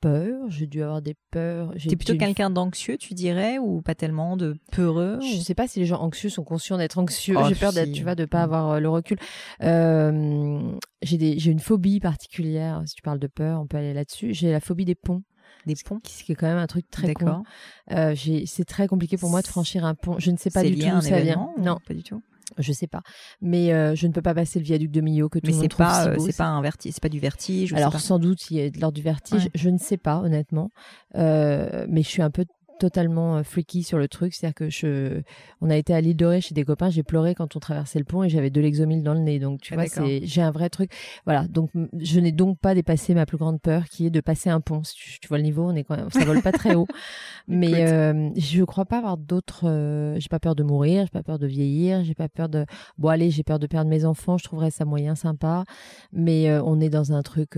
[0.02, 1.74] peur, j'ai dû avoir des peurs.
[1.74, 5.80] T'es plutôt quelqu'un d'anxieux, tu dirais, ou pas tellement de peureux Je sais pas si
[5.80, 7.36] les gens anxieux sont conscients d'être anxieux.
[7.38, 9.18] Oh, j'ai peur d'être, tu vois, de pas avoir euh, le recul.
[9.64, 10.72] Euh,
[11.02, 12.82] j'ai j'ai une phobie particulière.
[12.86, 14.34] Si tu parles de peur, on peut aller là-dessus.
[14.34, 15.24] J'ai la phobie des ponts.
[15.66, 15.99] Des ponts?
[16.08, 17.43] Ce qui est quand même un truc très con.
[17.91, 20.18] Euh, c'est très compliqué pour moi de franchir un pont.
[20.18, 21.49] Je ne sais pas du tout où ça vient.
[21.60, 22.22] Non, pas du tout?
[22.58, 23.02] Je sais pas,
[23.42, 25.70] mais euh, je ne peux pas passer le viaduc de Millau que tout le monde
[25.70, 26.26] trouve pas, si euh, beau.
[26.26, 27.74] C'est pas un vertige, c'est pas du vertige.
[27.74, 29.50] Alors sans doute il y a de l'ordre du vertige.
[29.56, 30.70] Je ne sais pas honnêtement,
[31.16, 32.46] euh, mais je suis un peu
[32.82, 34.34] totalement euh, freaky sur le truc.
[34.34, 35.21] C'est-à-dire que je,
[35.61, 38.05] on a été à l'île de chez des copains, j'ai pleuré quand on traversait le
[38.05, 39.38] pont et j'avais de l'exomile dans le nez.
[39.38, 40.91] Donc, tu ah, vois, c'est, j'ai un vrai truc.
[41.25, 41.47] Voilà.
[41.47, 41.69] Donc,
[41.99, 44.82] je n'ai donc pas dépassé ma plus grande peur qui est de passer un pont.
[44.82, 46.88] Tu, vois le niveau, on est quand même, ça vole pas très haut.
[47.47, 51.23] Mais, euh, je crois pas avoir d'autres, euh, j'ai pas peur de mourir, j'ai pas
[51.23, 52.65] peur de vieillir, j'ai pas peur de,
[52.97, 55.65] bon, allez, j'ai peur de perdre mes enfants, je trouverais ça moyen sympa.
[56.13, 57.51] Mais euh, on est dans un truc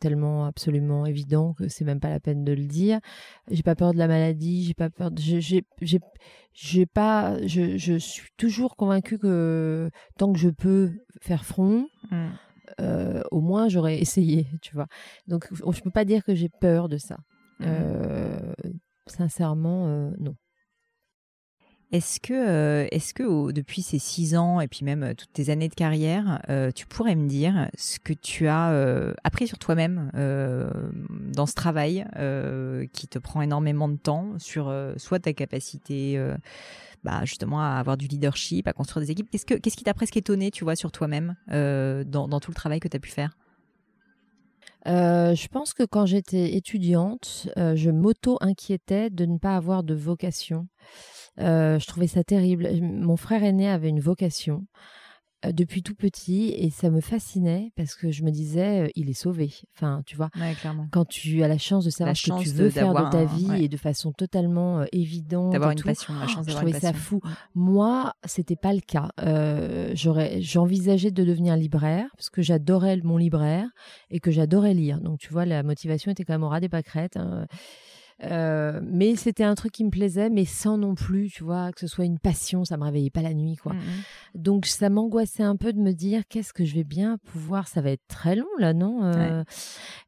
[0.00, 3.00] tellement absolument évident que c'est même pas la peine de le dire.
[3.50, 5.10] J'ai pas peur de la maladie, j'ai pas peur.
[5.16, 5.40] J'ai,
[6.52, 7.44] j'ai, pas.
[7.46, 12.26] Je, je suis toujours convaincue que tant que je peux faire front, mmh.
[12.80, 14.86] euh, au moins j'aurais essayé, tu vois.
[15.26, 17.16] Donc je peux pas dire que j'ai peur de ça.
[17.58, 17.64] Mmh.
[17.66, 18.52] Euh,
[19.06, 20.36] sincèrement, euh, non.
[21.92, 25.50] Est-ce que, euh, est-ce que depuis ces six ans et puis même euh, toutes tes
[25.50, 28.68] années de carrière, euh, tu pourrais me dire ce que tu as
[29.24, 32.04] appris sur toi-même dans ce travail
[32.92, 36.22] qui te prend énormément de temps sur soit ta capacité
[37.02, 39.30] bah, justement à avoir du leadership, à construire des équipes?
[39.30, 42.56] Qu'est-ce, que, qu'est-ce qui t'a presque étonné, tu vois, sur toi-même dans, dans, tout le
[42.56, 43.36] travail que tu as pu faire?
[44.86, 50.66] Je pense que quand j'étais étudiante, je m'auto-inquiétais de ne pas avoir de vocation.
[51.38, 52.68] Euh, je trouvais ça terrible.
[52.82, 54.99] Mon frère aîné avait une vocation euh,
[55.52, 59.14] depuis tout petit et ça me fascinait parce que je me disais euh, il est
[59.14, 59.52] sauvé.
[59.74, 60.30] Enfin tu vois
[60.90, 63.64] quand tu as la chance de savoir ce que tu veux faire de ta vie
[63.64, 67.20] et de façon totalement évidente d'avoir une passion la chance je trouvais ça fou.
[67.54, 69.10] Moi c'était pas le cas.
[69.94, 73.68] J'aurais j'envisageais de devenir libraire parce que j'adorais mon libraire
[74.10, 75.00] et que j'adorais lire.
[75.00, 77.46] Donc tu vois la motivation était quand même au ras des pâquerettes hein.
[78.24, 81.80] Euh, mais c'était un truc qui me plaisait, mais sans non plus, tu vois, que
[81.80, 83.72] ce soit une passion, ça me réveillait pas la nuit, quoi.
[83.72, 84.40] Mmh, mmh.
[84.40, 87.80] Donc ça m'angoissait un peu de me dire qu'est-ce que je vais bien pouvoir, ça
[87.80, 89.42] va être très long là, non euh,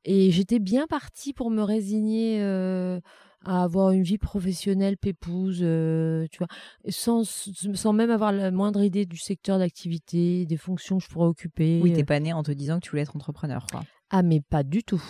[0.04, 2.42] Et j'étais bien partie pour me résigner.
[2.42, 3.00] Euh,
[3.44, 6.46] à avoir une vie professionnelle pépouse, tu vois,
[6.88, 11.26] sans, sans même avoir la moindre idée du secteur d'activité, des fonctions que je pourrais
[11.26, 11.80] occuper.
[11.82, 13.82] Oui, t'es pas né en te disant que tu voulais être entrepreneur, quoi.
[14.14, 15.02] Ah, mais pas du tout.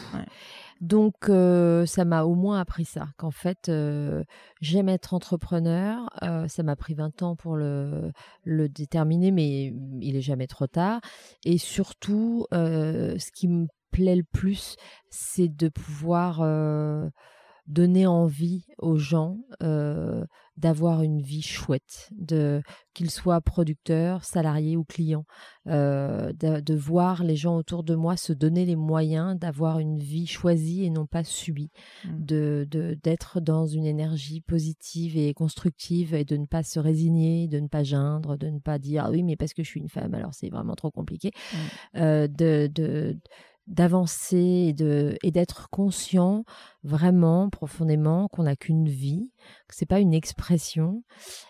[0.80, 4.22] Donc, euh, ça m'a au moins appris ça, qu'en fait, euh,
[4.61, 6.09] j'aime être entrepreneur.
[6.22, 8.12] Euh, ça m'a pris 20 ans pour le,
[8.44, 11.00] le déterminer, mais il est jamais trop tard.
[11.44, 14.76] Et surtout, ce qui me plaît le plus,
[15.11, 16.40] c'est de pouvoir
[17.66, 20.24] donner envie aux gens euh,
[20.56, 25.24] d'avoir une vie chouette, de qu'ils soient producteurs, salariés ou clients,
[25.66, 30.26] euh, de, voir les gens autour de moi se donner les moyens d'avoir une vie
[30.26, 31.70] choisie et non pas subie,
[32.04, 32.08] mmh.
[32.18, 37.60] de d'être dans une énergie positive et constructive et de ne pas se résigner, de
[37.60, 39.88] ne pas geindre, de ne pas dire ah oui mais parce que je suis une
[39.88, 41.56] femme alors c'est vraiment trop compliqué, mmh.
[41.96, 43.18] euh, de, de
[43.66, 44.36] d'avancer
[44.68, 46.44] et de et d'être conscient
[46.82, 49.30] vraiment profondément qu'on n'a qu'une vie,
[49.68, 51.04] que c'est pas une expression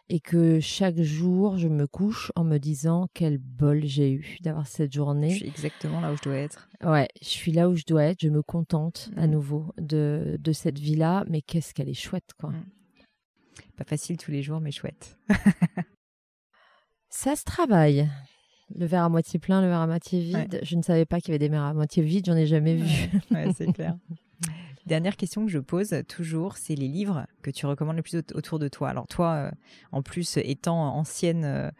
[0.08, 4.66] et que chaque jour je me couche en me disant quel bol j'ai eu d'avoir
[4.66, 5.30] cette journée.
[5.30, 6.68] Je suis exactement là où je dois être.
[6.84, 9.30] Ouais, je suis là où je dois être, je me contente à mmh.
[9.30, 12.50] nouveau de, de cette vie-là, mais qu'est-ce qu'elle est chouette quoi.
[12.50, 12.64] Mmh.
[13.76, 15.18] Pas facile tous les jours mais chouette.
[17.08, 18.08] Ça se travaille.
[18.78, 20.60] Le verre à moitié plein, le verre à moitié vide.
[20.62, 22.76] Je ne savais pas qu'il y avait des verres à moitié vides, j'en ai jamais
[22.76, 22.88] vu.
[23.56, 23.96] c'est clair.
[24.86, 28.58] Dernière question que je pose toujours, c'est les livres que tu recommandes le plus autour
[28.58, 28.88] de toi.
[28.88, 29.50] Alors toi, euh,
[29.92, 31.70] en plus étant ancienne euh,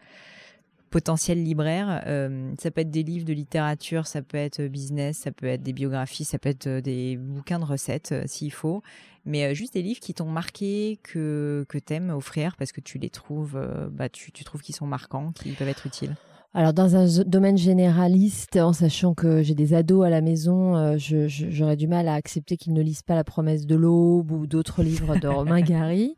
[0.89, 5.31] potentielle libraire, euh, ça peut être des livres de littérature, ça peut être business, ça
[5.31, 8.81] peut être des biographies, ça peut être des bouquins de recettes s'il faut,
[9.25, 13.09] mais juste des livres qui t'ont marqué, que, que t'aimes offrir parce que tu les
[13.09, 13.59] trouves,
[13.91, 16.15] bah, tu, tu trouves qu'ils sont marquants, qu'ils peuvent être utiles.
[16.55, 20.97] Alors dans un domaine généraliste, en sachant que j'ai des ados à la maison, euh,
[20.99, 24.83] j'aurais du mal à accepter qu'ils ne lisent pas La promesse de l'aube ou d'autres
[24.83, 26.15] livres de Romain Gary,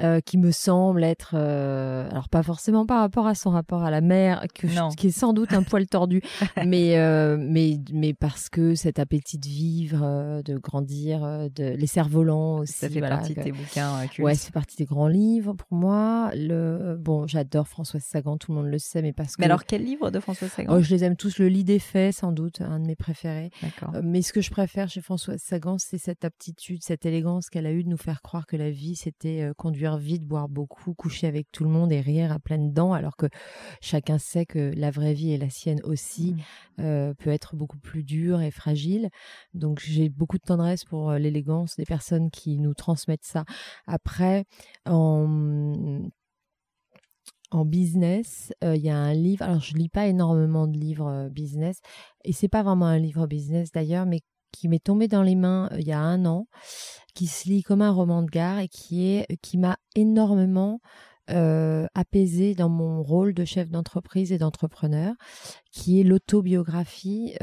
[0.00, 3.90] euh, qui me semblent être, euh, alors pas forcément par rapport à son rapport à
[3.90, 6.22] la mer, que qui est sans doute un poil tordu,
[6.64, 6.96] mais
[7.36, 11.20] mais mais parce que cet appétit de vivre, de grandir,
[11.54, 12.72] de les cerfs-volants aussi.
[12.72, 14.06] Ça fait partie de tes bouquins.
[14.18, 16.30] Ouais, c'est partie des grands livres pour moi.
[16.34, 19.84] Le bon, j'adore Françoise Sagan, tout le monde le sait, mais parce que alors, quel
[19.84, 21.38] livre de Françoise Sagan oh, Je les aime tous.
[21.38, 23.50] Le lit des faits, sans doute, un de mes préférés.
[23.94, 27.66] Euh, mais ce que je préfère chez Françoise Sagan, c'est cette aptitude, cette élégance qu'elle
[27.66, 30.94] a eue de nous faire croire que la vie, c'était euh, conduire vite, boire beaucoup,
[30.94, 33.26] coucher avec tout le monde et rire à pleines dents, alors que
[33.80, 36.82] chacun sait que la vraie vie et la sienne aussi mm.
[36.82, 39.10] euh, peut être beaucoup plus dure et fragile.
[39.54, 43.44] Donc, j'ai beaucoup de tendresse pour l'élégance des personnes qui nous transmettent ça.
[43.86, 44.44] Après,
[44.86, 46.08] en
[47.50, 49.44] en business, euh, il y a un livre.
[49.44, 51.80] Alors, je lis pas énormément de livres euh, business,
[52.24, 54.20] et c'est pas vraiment un livre business d'ailleurs, mais
[54.52, 56.46] qui m'est tombé dans les mains euh, il y a un an,
[57.14, 60.80] qui se lit comme un roman de gare et qui est qui m'a énormément
[61.28, 65.14] apaisé dans mon rôle de chef d'entreprise et d'entrepreneur,
[65.70, 67.34] qui est l'autobiographie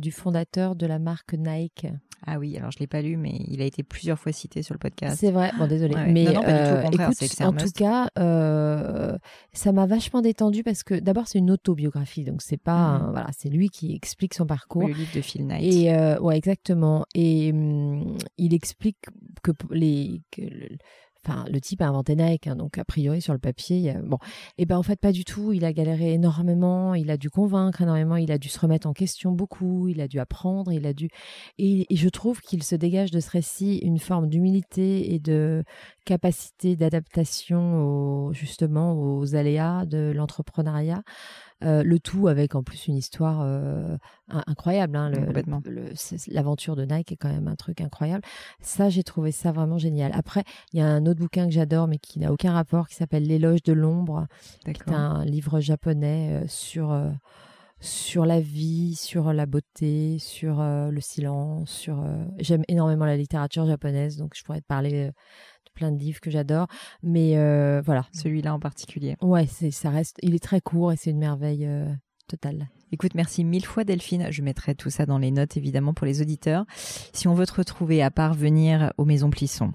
[0.00, 1.86] du fondateur de la marque Nike.
[2.24, 4.74] Ah oui, alors je l'ai pas lu, mais il a été plusieurs fois cité sur
[4.74, 5.16] le podcast.
[5.18, 5.52] C'est vrai.
[5.58, 9.16] Bon, désolé, mais euh, écoute, en tout cas, euh,
[9.52, 13.10] ça m'a vachement détendu parce que d'abord c'est une autobiographie, donc c'est pas, mhm.
[13.10, 14.88] voilà, c'est lui qui explique son parcours.
[14.88, 15.62] le livre de Phil Knight.
[15.62, 17.04] Et euh, ouais, exactement.
[17.14, 18.98] Et hum, il explique
[19.42, 20.42] que les que
[21.26, 24.18] Enfin, le type a inventé Nike, hein, donc a priori sur le papier, bon,
[24.58, 25.52] et eh ben en fait pas du tout.
[25.52, 28.92] Il a galéré énormément, il a dû convaincre énormément, il a dû se remettre en
[28.92, 31.08] question beaucoup, il a dû apprendre, il a dû.
[31.58, 35.64] Et, je trouve qu'il se dégage de ce récit une forme d'humilité et de
[36.04, 41.02] capacité d'adaptation justement aux aléas de l'entrepreneuriat.
[41.64, 43.96] Euh, le tout avec en plus une histoire euh,
[44.28, 44.94] incroyable.
[44.94, 45.10] Hein,
[46.28, 48.22] L'aventure de Nike est quand même un truc incroyable.
[48.60, 50.12] Ça, j'ai trouvé ça vraiment génial.
[50.14, 52.94] Après, il y a un autre bouquin que j'adore, mais qui n'a aucun rapport, qui
[52.94, 54.26] s'appelle L'éloge de l'ombre,
[54.64, 56.94] qui est un livre japonais euh, sur
[57.78, 62.02] sur la vie, sur la beauté, sur le silence, sur
[62.38, 65.10] j'aime énormément la littérature japonaise donc je pourrais te parler
[65.76, 66.66] plein de livres que j'adore.
[67.04, 68.06] Mais euh, voilà.
[68.12, 69.16] Celui-là en particulier.
[69.22, 71.86] Ouais, c'est, ça reste, il est très court et c'est une merveille euh,
[72.26, 72.68] totale.
[72.90, 74.28] Écoute, merci mille fois Delphine.
[74.30, 76.64] Je mettrai tout ça dans les notes évidemment pour les auditeurs.
[76.74, 79.72] Si on veut te retrouver, à part venir aux Maisons Plisson,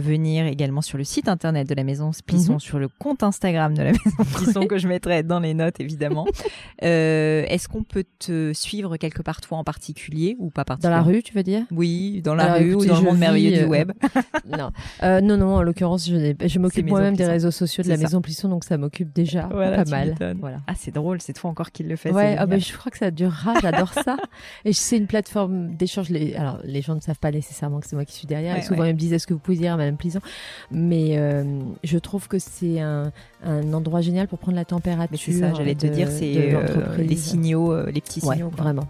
[0.00, 2.60] venir également sur le site internet de la Maison Plisson, mhm.
[2.60, 6.26] sur le compte Instagram de la Maison Plisson que je mettrai dans les notes évidemment.
[6.82, 11.10] euh, Est-ce qu'on peut te suivre quelque part toi en particulier ou pas particulièrement Dans
[11.10, 11.64] la rue, tu veux dire?
[11.70, 13.92] Oui, dans la rue ou dans le monde merveilleux du euh, web.
[14.58, 14.70] non.
[15.02, 15.56] Euh, non, non.
[15.56, 18.76] En l'occurrence, je, je m'occupe moi-même des réseaux sociaux de la Maison Plisson, donc ça
[18.78, 20.16] m'occupe déjà pas mal.
[20.38, 20.58] Voilà.
[20.66, 22.10] Ah, c'est drôle, c'est toi encore qui le fait.
[22.10, 23.54] Ouais, ah bah, je crois que ça durera.
[23.60, 24.16] J'adore ça.
[24.64, 26.10] Et c'est une plateforme d'échange.
[26.10, 26.34] Les...
[26.34, 28.56] Alors, les gens ne savent pas nécessairement que c'est moi qui suis derrière.
[28.56, 30.20] et souvent, ils me disent est-ce que vous pouvez dire plaisant.
[30.70, 31.44] Mais euh,
[31.84, 33.12] je trouve que c'est un,
[33.72, 35.18] endroit génial pour prendre la température.
[35.18, 38.50] C'est ça, j'allais te dire, c'est euh, les signaux, euh, les petits signaux.
[38.50, 38.86] Vraiment.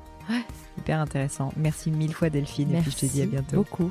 [0.78, 1.53] Hyper intéressant.
[1.57, 2.68] Merci mille fois Delphine.
[2.70, 3.57] Merci et puis je te dis à bientôt.
[3.57, 3.90] beaucoup.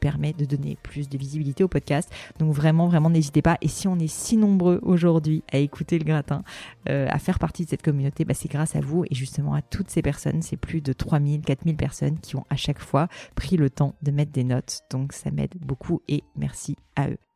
[0.01, 2.11] permet de donner plus de visibilité au podcast.
[2.39, 3.57] Donc vraiment, vraiment, n'hésitez pas.
[3.61, 6.43] Et si on est si nombreux aujourd'hui à écouter le gratin,
[6.89, 9.61] euh, à faire partie de cette communauté, bah, c'est grâce à vous, et justement à
[9.61, 13.55] toutes ces personnes c'est plus de 3000, 4000 personnes qui ont à chaque fois pris
[13.55, 14.81] le temps de mettre des notes.
[14.89, 17.30] Donc ça m'aide beaucoup et merci à eux.